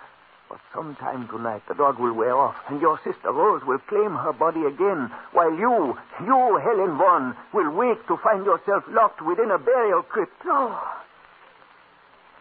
For 0.52 0.60
some 0.76 0.96
time 1.00 1.28
tonight, 1.32 1.62
the 1.66 1.72
dog 1.72 1.98
will 1.98 2.12
wear 2.12 2.36
off, 2.36 2.56
and 2.68 2.76
your 2.78 3.00
sister 3.00 3.32
Rose 3.32 3.64
will 3.64 3.78
claim 3.88 4.12
her 4.12 4.34
body 4.36 4.60
again, 4.68 5.08
while 5.32 5.48
you, 5.48 5.96
you, 6.20 6.60
Helen 6.60 6.98
Vaughan, 7.00 7.32
will 7.54 7.72
wake 7.72 8.06
to 8.06 8.20
find 8.20 8.44
yourself 8.44 8.84
locked 8.92 9.24
within 9.24 9.50
a 9.50 9.56
burial 9.56 10.02
crypt. 10.02 10.36
No. 10.44 10.76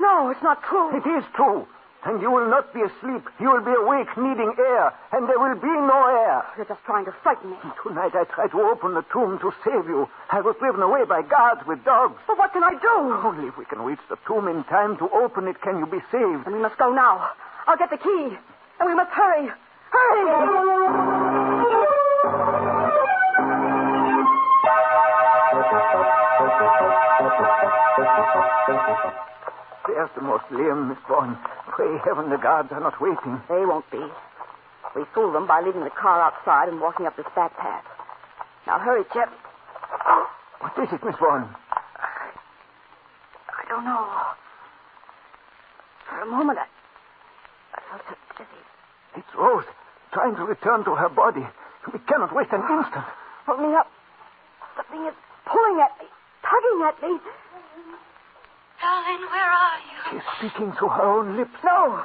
No, 0.01 0.27
it's 0.27 0.43
not 0.43 0.61
true. 0.67 0.91
It 0.91 1.07
is 1.07 1.23
true. 1.39 1.65
And 2.03 2.19
you 2.19 2.29
will 2.29 2.49
not 2.49 2.73
be 2.73 2.81
asleep. 2.81 3.23
You 3.39 3.47
will 3.47 3.63
be 3.63 3.71
awake, 3.71 4.11
needing 4.17 4.51
air, 4.59 4.91
and 5.13 5.29
there 5.29 5.39
will 5.39 5.55
be 5.55 5.71
no 5.71 6.03
air. 6.11 6.43
You're 6.57 6.67
just 6.67 6.83
trying 6.83 7.05
to 7.05 7.15
frighten 7.23 7.51
me. 7.51 7.57
Tonight 7.81 8.11
I 8.11 8.25
tried 8.25 8.51
to 8.51 8.59
open 8.59 8.93
the 8.93 9.05
tomb 9.13 9.39
to 9.39 9.53
save 9.63 9.87
you. 9.87 10.09
I 10.31 10.41
was 10.41 10.57
driven 10.59 10.81
away 10.81 11.05
by 11.05 11.21
guards 11.21 11.61
with 11.65 11.85
dogs. 11.85 12.19
But 12.27 12.37
what 12.37 12.51
can 12.51 12.63
I 12.65 12.75
do? 12.75 13.23
Only 13.23 13.47
if 13.47 13.55
we 13.55 13.63
can 13.63 13.79
reach 13.79 14.03
the 14.09 14.17
tomb 14.27 14.49
in 14.49 14.65
time 14.65 14.97
to 14.97 15.07
open 15.15 15.47
it 15.47 15.61
can 15.61 15.79
you 15.79 15.85
be 15.85 16.03
saved. 16.11 16.43
And 16.43 16.55
we 16.55 16.59
must 16.59 16.77
go 16.77 16.91
now. 16.91 17.31
I'll 17.71 17.77
get 17.77 17.89
the 17.89 17.95
key. 17.95 18.35
And 18.81 18.89
we 18.89 18.93
must 18.93 19.11
hurry. 19.11 19.47
Hurry! 19.91 20.25
There's 29.87 30.09
the 30.15 30.21
mausoleum, 30.21 30.89
Miss 30.89 30.97
Vaughan. 31.07 31.37
Pray 31.69 31.97
heaven 32.03 32.29
the 32.29 32.35
guards 32.35 32.67
are 32.73 32.81
not 32.81 32.99
waiting. 32.99 33.39
They 33.47 33.65
won't 33.65 33.89
be. 33.89 34.03
We 34.93 35.05
fooled 35.15 35.33
them 35.33 35.47
by 35.47 35.61
leaving 35.61 35.85
the 35.85 35.91
car 35.91 36.21
outside 36.21 36.67
and 36.67 36.81
walking 36.81 37.05
up 37.05 37.15
this 37.15 37.25
back 37.37 37.55
path. 37.55 37.85
Now 38.67 38.79
hurry, 38.79 39.05
Chip. 39.13 39.29
What 40.59 40.77
is 40.77 40.91
it, 40.91 41.01
Miss 41.05 41.15
Vaughan? 41.15 41.47
I 43.47 43.63
don't 43.69 43.85
know. 43.85 44.09
For 46.09 46.19
a 46.19 46.25
moment, 46.25 46.59
I, 46.59 46.65
I 47.91 47.97
felt 48.07 48.19
so 48.31 48.43
dizzy. 48.43 48.63
It's 49.19 49.33
Rose, 49.35 49.67
trying 50.13 50.35
to 50.35 50.45
return 50.45 50.83
to 50.85 50.95
her 50.95 51.09
body. 51.09 51.43
We 51.91 51.99
cannot 52.07 52.33
waste 52.33 52.53
an 52.53 52.63
instant. 52.63 53.05
Hold 53.45 53.59
me 53.59 53.75
up. 53.75 53.91
Something 54.77 55.03
is 55.07 55.17
pulling 55.43 55.81
at 55.83 55.91
me, 55.99 56.07
tugging 56.39 56.81
at 56.87 56.97
me. 57.03 57.19
Darling, 58.79 59.23
where 59.27 59.51
are 59.51 59.79
you? 59.83 59.97
She's 60.09 60.25
speaking 60.39 60.71
through 60.79 60.89
her 60.89 61.03
own 61.03 61.37
lips. 61.37 61.57
No. 61.63 61.99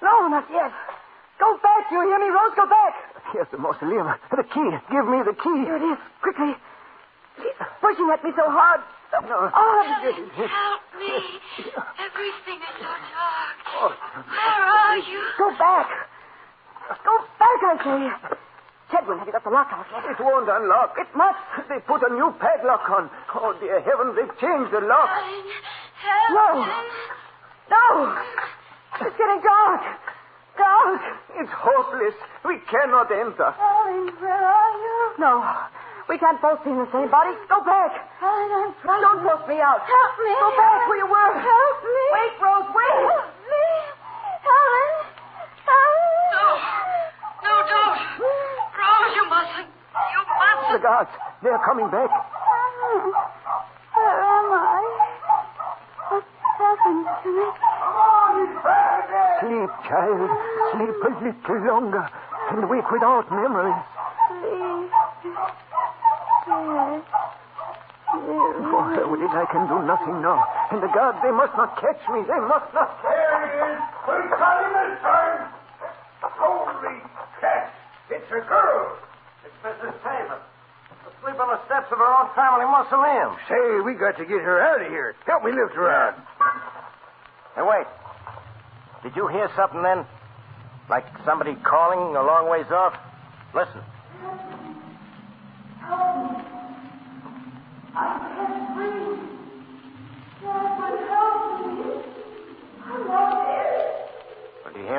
No, 0.00 0.28
not 0.28 0.46
yet. 0.52 0.72
Go 1.40 1.58
back, 1.58 1.90
you 1.90 2.00
hear 2.06 2.18
me, 2.18 2.30
Rose? 2.30 2.54
Go 2.54 2.66
back. 2.68 2.94
Here's 3.32 3.48
the 3.50 3.58
mausoleum. 3.58 4.14
The 4.30 4.44
key. 4.44 4.70
Give 4.90 5.06
me 5.06 5.22
the 5.26 5.34
key. 5.34 5.64
Here 5.64 5.76
it 5.76 5.82
is. 5.82 5.98
Quickly. 6.22 6.54
She's 7.36 7.58
pushing 7.80 8.08
at 8.12 8.22
me 8.22 8.30
so 8.36 8.48
hard. 8.50 8.80
No. 9.12 9.50
Oh, 9.52 9.80
Helen, 9.86 10.30
help 10.30 10.82
me. 10.98 11.12
Everything 11.98 12.58
is 12.62 12.74
so 12.78 12.90
dark. 13.10 13.56
Where 14.26 14.64
are 14.64 14.96
you? 14.98 15.20
Go 15.38 15.50
back. 15.58 15.88
Go 17.04 17.14
back, 17.38 17.60
I 17.62 17.74
say. 17.84 18.00
Chadwin, 18.90 19.18
have 19.18 19.26
you 19.26 19.32
got 19.32 19.44
the 19.44 19.50
lock 19.50 19.68
out 19.70 19.86
yet? 19.92 20.10
It 20.10 20.18
won't 20.22 20.48
unlock. 20.48 20.94
It 20.98 21.06
must. 21.14 21.38
They 21.68 21.78
put 21.86 22.02
a 22.02 22.10
new 22.14 22.34
padlock 22.40 22.88
on. 22.90 23.10
Oh, 23.34 23.54
dear 23.60 23.80
heavens, 23.82 24.14
they've 24.18 24.34
changed 24.38 24.72
the 24.72 24.80
lock. 24.82 25.10
Help 25.10 26.30
No. 26.34 26.46
me. 26.62 26.72
No. 27.70 28.18
It's 29.06 29.16
getting 29.16 29.42
dark. 29.42 29.82
Dark. 30.58 31.00
It's 31.38 31.50
hopeless. 31.54 32.14
We 32.44 32.58
cannot 32.70 33.10
enter. 33.12 33.54
Darling, 33.58 34.10
where 34.18 34.44
are 34.46 34.74
you? 34.78 34.98
No. 35.18 35.42
We 36.10 36.18
can't 36.18 36.42
both 36.42 36.58
be 36.66 36.74
in 36.74 36.76
the 36.82 36.90
same 36.90 37.06
body. 37.06 37.30
Go 37.46 37.62
back. 37.62 37.94
Darling, 38.18 38.50
I'm 38.50 38.74
frightened. 38.82 39.06
Don't 39.06 39.22
force 39.22 39.46
me 39.46 39.62
out. 39.62 39.78
Help 39.78 40.14
me. 40.18 40.34
Go 40.42 40.50
back 40.58 40.82
where 40.90 40.98
you 40.98 41.06
were. 41.06 41.30
Help 41.38 41.78
me. 41.86 42.02
Wait, 42.18 42.34
Rose, 42.42 42.66
wait. 42.74 42.98
Help 42.98 43.30
me. 43.46 43.66
Helen. 44.42 44.90
Helen. 45.70 46.10
No. 46.34 46.46
No, 47.46 47.52
don't. 47.62 48.02
Rose, 48.26 49.12
you 49.14 49.24
mustn't. 49.30 49.70
You 49.70 50.20
mustn't. 50.34 50.74
The 50.74 50.82
guards, 50.82 51.14
they're 51.46 51.62
coming 51.62 51.86
back. 51.94 52.10
Where 53.94 54.18
am 54.34 54.50
I? 54.50 54.82
What's 56.10 56.26
happened 56.58 57.06
to 57.22 57.30
me? 57.38 57.46
Sleep, 59.46 59.70
child. 59.86 60.26
Sleep 60.74 60.90
a 60.90 61.10
little 61.22 61.58
longer 61.70 62.02
and 62.50 62.66
wake 62.66 62.90
without 62.90 63.30
memories. 63.30 63.78
Please. 64.26 65.69
For 68.10 68.82
her 68.90 69.06
will 69.06 69.22
it, 69.22 69.30
I 69.30 69.46
can 69.54 69.70
do 69.70 69.86
nothing 69.86 70.18
now. 70.18 70.42
And 70.74 70.82
the 70.82 70.90
guards, 70.90 71.22
they 71.22 71.30
must 71.30 71.54
not 71.54 71.78
catch 71.78 72.02
me. 72.10 72.26
They 72.26 72.42
must 72.42 72.74
not. 72.74 72.90
There 73.06 73.38
he 73.46 73.54
is. 73.70 73.78
We 74.02 74.18
got 74.34 74.58
him 74.66 74.74
this 74.74 74.98
time. 74.98 75.46
Holy 76.26 76.98
cats. 77.38 77.70
It's 78.10 78.26
a 78.34 78.42
girl. 78.42 78.98
It's 79.46 79.54
Mrs. 79.62 79.94
Tabor. 80.02 80.42
Asleep 81.06 81.38
on 81.38 81.54
the 81.54 81.62
steps 81.70 81.86
of 81.92 81.98
her 81.98 82.10
own 82.18 82.34
family 82.34 82.66
mausoleum. 82.66 83.38
Say, 83.46 83.86
we 83.86 83.94
got 83.94 84.18
to 84.18 84.24
get 84.26 84.42
her 84.42 84.58
out 84.58 84.82
of 84.82 84.90
here. 84.90 85.14
Help 85.26 85.44
me 85.44 85.52
lift 85.52 85.74
her 85.74 85.86
out. 85.86 86.18
Hey, 87.54 87.62
wait. 87.62 87.86
Did 89.04 89.14
you 89.14 89.28
hear 89.28 89.48
something 89.54 89.82
then? 89.82 90.04
Like 90.90 91.06
somebody 91.24 91.54
calling 91.62 92.16
a 92.16 92.22
long 92.22 92.50
ways 92.50 92.66
off? 92.72 92.98
Listen. 93.54 93.82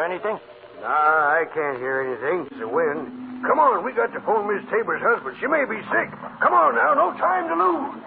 Hear 0.01 0.11
anything? 0.11 0.39
Nah, 0.81 0.87
I 0.89 1.45
can't 1.53 1.77
hear 1.77 2.01
anything. 2.01 2.47
It's 2.49 2.59
the 2.59 2.67
wind. 2.67 3.45
Come 3.45 3.59
on, 3.59 3.85
we 3.85 3.93
got 3.93 4.13
to 4.13 4.21
phone 4.21 4.47
Miss 4.49 4.63
Tabor's 4.69 5.01
husband. 5.01 5.37
She 5.39 5.47
may 5.47 5.65
be 5.65 5.77
sick. 5.89 6.09
Come 6.41 6.53
on 6.53 6.75
now, 6.75 6.93
no 6.93 7.13
time 7.17 7.47
to 7.49 7.55
lose. 7.55 8.01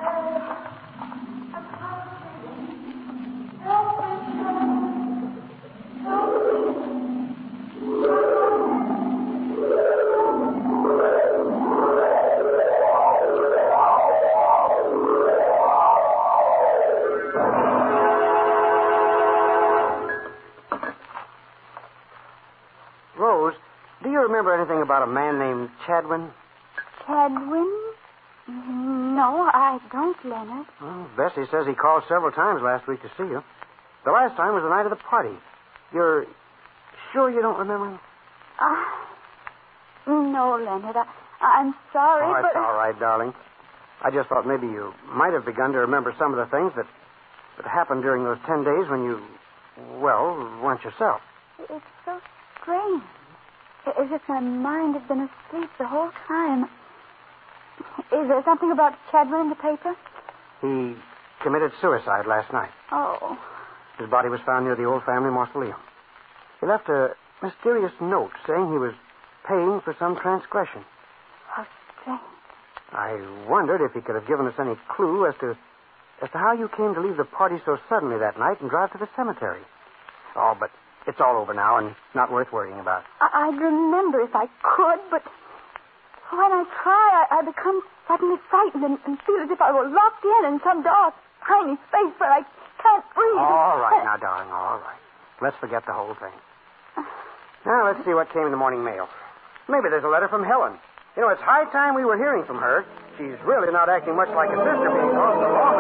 Remember 24.29 24.55
anything 24.55 24.83
about 24.83 25.03
a 25.03 25.11
man 25.11 25.39
named 25.39 25.71
Chadwin? 25.87 26.31
Chadwin? 27.07 27.71
No, 28.49 29.49
I 29.53 29.79
don't, 29.91 30.17
Leonard. 30.25 30.67
Well, 30.81 31.09
Bessie 31.17 31.49
says 31.51 31.67
he 31.67 31.75
called 31.75 32.03
several 32.09 32.31
times 32.33 32.61
last 32.63 32.87
week 32.87 33.01
to 33.03 33.09
see 33.17 33.25
you. 33.25 33.43
The 34.05 34.13
last 34.13 34.37
time 34.37 34.53
was 34.53 34.63
the 34.63 34.69
night 34.69 34.85
of 34.85 34.91
the 34.91 35.01
party. 35.09 35.33
You're 35.93 36.27
sure 37.13 37.31
you 37.31 37.41
don't 37.41 37.59
remember 37.59 37.93
him? 37.93 38.01
Uh, 38.61 38.85
no, 40.07 40.61
Leonard. 40.61 40.97
I, 40.97 41.07
I'm 41.41 41.75
sorry, 41.93 42.27
oh, 42.27 42.33
but 42.43 42.49
it's 42.49 42.57
all 42.57 42.75
right, 42.77 42.99
darling. 43.01 43.33
I 44.03 44.11
just 44.11 44.29
thought 44.29 44.47
maybe 44.47 44.67
you 44.67 44.93
might 45.09 45.33
have 45.33 45.47
begun 45.47 45.73
to 45.73 45.79
remember 45.79 46.15
some 46.19 46.35
of 46.35 46.39
the 46.39 46.51
things 46.53 46.73
that, 46.77 46.87
that 47.57 47.67
happened 47.67 48.03
during 48.03 48.25
those 48.25 48.39
ten 48.47 48.65
days 48.65 48.85
when 48.91 49.05
you, 49.05 49.21
well, 50.01 50.37
weren't 50.63 50.85
yourself. 50.85 51.21
it's 51.71 51.85
so 52.05 52.21
strange. 52.61 53.03
As 53.87 54.09
if 54.11 54.23
my 54.29 54.41
mind 54.41 54.95
had 54.95 55.07
been 55.09 55.29
asleep 55.29 55.71
the 55.79 55.87
whole 55.87 56.11
time. 56.27 56.65
Is 58.13 58.29
there 58.29 58.43
something 58.45 58.71
about 58.73 58.95
Chadwin 59.11 59.43
in 59.43 59.49
the 59.51 59.57
paper? 59.57 59.95
He 60.61 60.97
committed 61.43 61.73
suicide 61.81 62.27
last 62.27 62.53
night. 62.53 62.71
Oh, 62.93 63.37
His 63.99 64.09
body 64.09 64.29
was 64.29 64.41
found 64.47 64.65
near 64.65 64.75
the 64.77 64.85
old 64.85 65.05
family 65.05 65.31
mausoleum. 65.31 65.77
He 66.61 66.67
left 66.67 66.89
a 66.89 67.15
mysterious 67.43 67.93
note 68.01 68.33
saying 68.47 68.73
he 68.73 68.79
was 68.79 68.95
paying 69.47 69.81
for 69.85 69.95
some 69.99 70.17
transgression. 70.17 70.85
how 71.49 71.67
strange. 72.01 72.21
I 72.93 73.21
wondered 73.49 73.85
if 73.85 73.93
he 73.93 74.01
could 74.01 74.15
have 74.15 74.27
given 74.27 74.47
us 74.47 74.55
any 74.59 74.77
clue 74.89 75.27
as 75.27 75.35
to 75.41 75.57
as 76.23 76.31
to 76.31 76.39
how 76.39 76.53
you 76.53 76.69
came 76.77 76.95
to 76.95 77.01
leave 77.01 77.17
the 77.17 77.25
party 77.25 77.57
so 77.67 77.77
suddenly 77.89 78.17
that 78.19 78.39
night 78.39 78.61
and 78.61 78.71
drive 78.71 78.93
to 78.93 78.99
the 78.99 79.09
cemetery. 79.17 79.61
Oh, 80.37 80.55
but 80.59 80.71
it's 81.07 81.21
all 81.21 81.37
over 81.37 81.53
now 81.55 81.77
and 81.79 81.95
not 82.15 82.31
worth 82.33 82.53
worrying 82.53 82.79
about. 82.81 83.05
I- 83.21 83.49
I'd 83.49 83.61
remember 83.61 84.21
if 84.21 84.35
I 84.35 84.47
could, 84.63 85.01
but 85.11 85.23
when 86.31 86.51
I 86.53 86.65
try, 86.83 87.27
I, 87.31 87.39
I 87.39 87.43
become 87.43 87.83
suddenly 88.09 88.37
frightened 88.51 88.85
and, 88.85 88.99
and 89.07 89.19
feel 89.23 89.41
as 89.43 89.51
if 89.51 89.61
I 89.61 89.71
were 89.73 89.89
locked 89.89 90.25
in 90.25 90.53
in 90.53 90.61
some 90.65 90.83
dark, 90.83 91.15
tiny 91.47 91.77
space 91.89 92.15
where 92.19 92.33
I 92.33 92.43
can't 92.83 93.05
breathe. 93.15 93.39
All 93.39 93.79
right 93.81 94.03
now, 94.05 94.17
darling, 94.21 94.51
all 94.51 94.79
right. 94.81 95.01
Let's 95.41 95.57
forget 95.61 95.85
the 95.87 95.93
whole 95.93 96.15
thing. 96.15 96.35
Now, 97.67 97.87
let's 97.87 98.05
see 98.05 98.13
what 98.13 98.31
came 98.33 98.45
in 98.45 98.51
the 98.53 98.61
morning 98.61 98.85
mail. 98.85 99.09
Maybe 99.69 99.89
there's 99.89 100.05
a 100.05 100.09
letter 100.13 100.29
from 100.29 100.45
Helen. 100.45 100.77
You 101.17 101.23
know, 101.23 101.29
it's 101.31 101.41
high 101.41 101.65
time 101.73 101.95
we 101.95 102.05
were 102.05 102.17
hearing 102.19 102.45
from 102.45 102.59
her. 102.59 102.85
She's 103.17 103.39
really 103.47 103.73
not 103.73 103.89
acting 103.89 104.17
much 104.17 104.29
like 104.35 104.51
a 104.51 104.59
sister 104.59 104.91
being 104.91 105.15
gone 105.17 105.37
so 105.41 105.49
long 105.49 105.75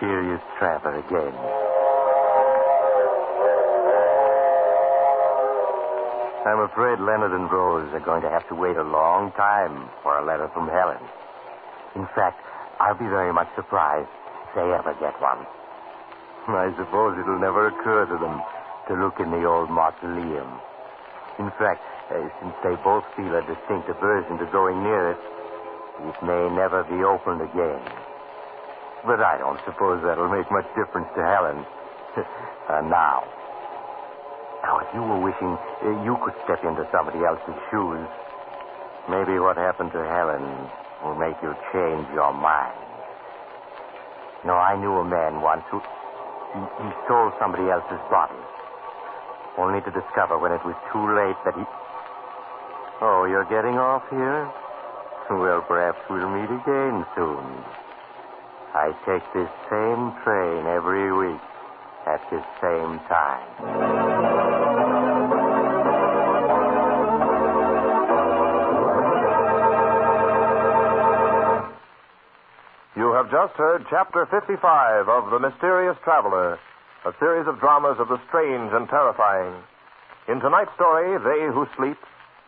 again. 0.00 1.34
I'm 6.48 6.64
afraid 6.64 6.98
Leonard 7.04 7.36
and 7.36 7.52
Rose 7.52 7.92
are 7.92 8.00
going 8.00 8.22
to 8.22 8.30
have 8.30 8.48
to 8.48 8.54
wait 8.54 8.76
a 8.76 8.82
long 8.82 9.30
time 9.32 9.90
for 10.02 10.16
a 10.16 10.24
letter 10.24 10.48
from 10.54 10.68
Helen. 10.72 11.04
In 11.94 12.08
fact, 12.16 12.40
I'll 12.80 12.96
be 12.96 13.04
very 13.12 13.32
much 13.32 13.48
surprised 13.54 14.08
if 14.48 14.54
they 14.56 14.64
ever 14.72 14.96
get 14.96 15.20
one. 15.20 15.44
I 16.48 16.72
suppose 16.80 17.20
it'll 17.20 17.38
never 17.38 17.68
occur 17.68 18.08
to 18.08 18.16
them 18.16 18.40
to 18.88 18.92
look 18.96 19.20
in 19.20 19.30
the 19.30 19.44
old 19.44 19.68
mausoleum. 19.68 20.48
In 21.38 21.52
fact, 21.60 21.84
uh, 22.10 22.24
since 22.40 22.56
they 22.64 22.74
both 22.82 23.04
feel 23.14 23.36
a 23.36 23.44
distinct 23.44 23.88
aversion 23.92 24.38
to 24.38 24.46
going 24.50 24.82
near 24.82 25.12
it, 25.12 25.20
it 26.08 26.16
may 26.24 26.48
never 26.56 26.82
be 26.88 27.04
opened 27.04 27.44
again. 27.44 28.09
But 29.06 29.24
I 29.24 29.40
don't 29.40 29.60
suppose 29.64 30.04
that'll 30.04 30.28
make 30.28 30.48
much 30.52 30.68
difference 30.76 31.08
to 31.16 31.22
Helen. 31.24 31.64
uh, 32.68 32.82
now. 32.84 33.24
Now, 34.60 34.84
if 34.84 34.92
you 34.92 35.00
were 35.00 35.20
wishing 35.24 35.56
uh, 35.56 36.04
you 36.04 36.20
could 36.20 36.36
step 36.44 36.60
into 36.62 36.84
somebody 36.92 37.24
else's 37.24 37.56
shoes, 37.72 38.04
maybe 39.08 39.40
what 39.40 39.56
happened 39.56 39.90
to 39.96 40.02
Helen 40.04 40.44
will 41.00 41.16
make 41.16 41.36
you 41.40 41.56
change 41.72 42.04
your 42.12 42.36
mind. 42.36 42.76
No, 44.44 44.52
I 44.56 44.76
knew 44.76 44.92
a 45.00 45.04
man 45.04 45.40
once 45.40 45.64
who 45.72 45.80
he, 45.80 46.60
he 46.60 46.88
stole 47.08 47.32
somebody 47.40 47.68
else's 47.72 48.04
body, 48.12 48.40
only 49.56 49.80
to 49.80 49.90
discover 49.92 50.36
when 50.36 50.52
it 50.52 50.60
was 50.64 50.76
too 50.92 51.04
late 51.16 51.36
that 51.48 51.56
he. 51.56 51.64
Oh, 53.00 53.24
you're 53.24 53.48
getting 53.48 53.80
off 53.80 54.04
here? 54.12 54.44
Well, 55.30 55.64
perhaps 55.64 56.00
we'll 56.10 56.28
meet 56.28 56.52
again 56.52 57.06
soon. 57.16 57.48
I 58.72 58.94
take 59.02 59.26
this 59.34 59.50
same 59.66 60.14
train 60.22 60.66
every 60.70 61.10
week 61.10 61.42
at 62.06 62.22
this 62.30 62.44
same 62.62 63.02
time. 63.10 63.50
You 72.94 73.10
have 73.12 73.30
just 73.30 73.54
heard 73.58 73.86
Chapter 73.90 74.26
55 74.30 75.08
of 75.08 75.30
The 75.32 75.40
Mysterious 75.40 75.96
Traveler, 76.04 76.56
a 77.04 77.12
series 77.18 77.48
of 77.48 77.58
dramas 77.58 77.98
of 77.98 78.06
the 78.06 78.20
strange 78.28 78.70
and 78.72 78.88
terrifying. 78.88 79.54
In 80.28 80.38
tonight's 80.38 80.74
story, 80.76 81.18
They 81.18 81.52
Who 81.52 81.66
Sleep, 81.76 81.98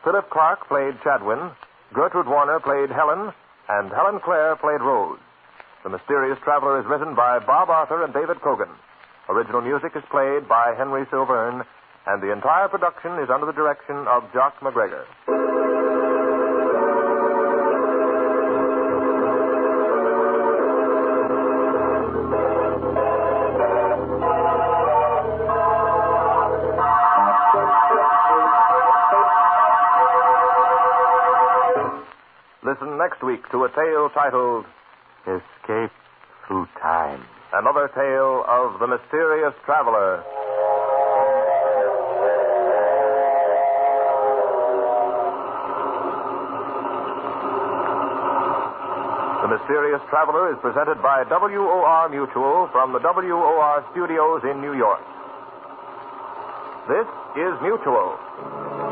Philip 0.04 0.30
Clark 0.30 0.68
played 0.68 0.94
Chadwin, 1.02 1.50
Gertrude 1.92 2.28
Warner 2.28 2.60
played 2.60 2.90
Helen, 2.94 3.32
and 3.68 3.90
Helen 3.90 4.20
Claire 4.22 4.54
played 4.54 4.80
Rose. 4.80 5.18
The 5.82 5.90
Mysterious 5.90 6.38
Traveler 6.44 6.78
is 6.78 6.86
written 6.86 7.16
by 7.16 7.40
Bob 7.40 7.68
Arthur 7.68 8.04
and 8.04 8.14
David 8.14 8.36
Kogan. 8.38 8.70
Original 9.28 9.60
music 9.62 9.90
is 9.96 10.02
played 10.12 10.48
by 10.48 10.74
Henry 10.78 11.04
Sylvern, 11.10 11.64
and 12.06 12.22
the 12.22 12.30
entire 12.30 12.68
production 12.68 13.18
is 13.18 13.28
under 13.28 13.46
the 13.46 13.52
direction 13.52 14.06
of 14.06 14.22
Jock 14.32 14.54
MacGregor. 14.62 15.04
Listen 32.62 32.98
next 32.98 33.20
week 33.24 33.42
to 33.50 33.64
a 33.64 33.68
tale 33.74 34.08
titled 34.14 34.64
Escape 35.62 35.92
Through 36.46 36.66
Time. 36.80 37.22
Another 37.52 37.88
Tale 37.94 38.44
of 38.48 38.80
the 38.80 38.86
Mysterious 38.86 39.54
Traveler. 39.64 40.24
The 49.42 49.48
Mysterious 49.54 50.02
Traveler 50.10 50.52
is 50.52 50.58
presented 50.62 51.00
by 51.00 51.22
WOR 51.30 52.08
Mutual 52.08 52.68
from 52.72 52.92
the 52.92 52.98
WOR 52.98 53.84
studios 53.92 54.42
in 54.42 54.60
New 54.60 54.74
York. 54.74 55.02
This 56.88 57.06
is 57.36 57.54
Mutual. 57.62 58.91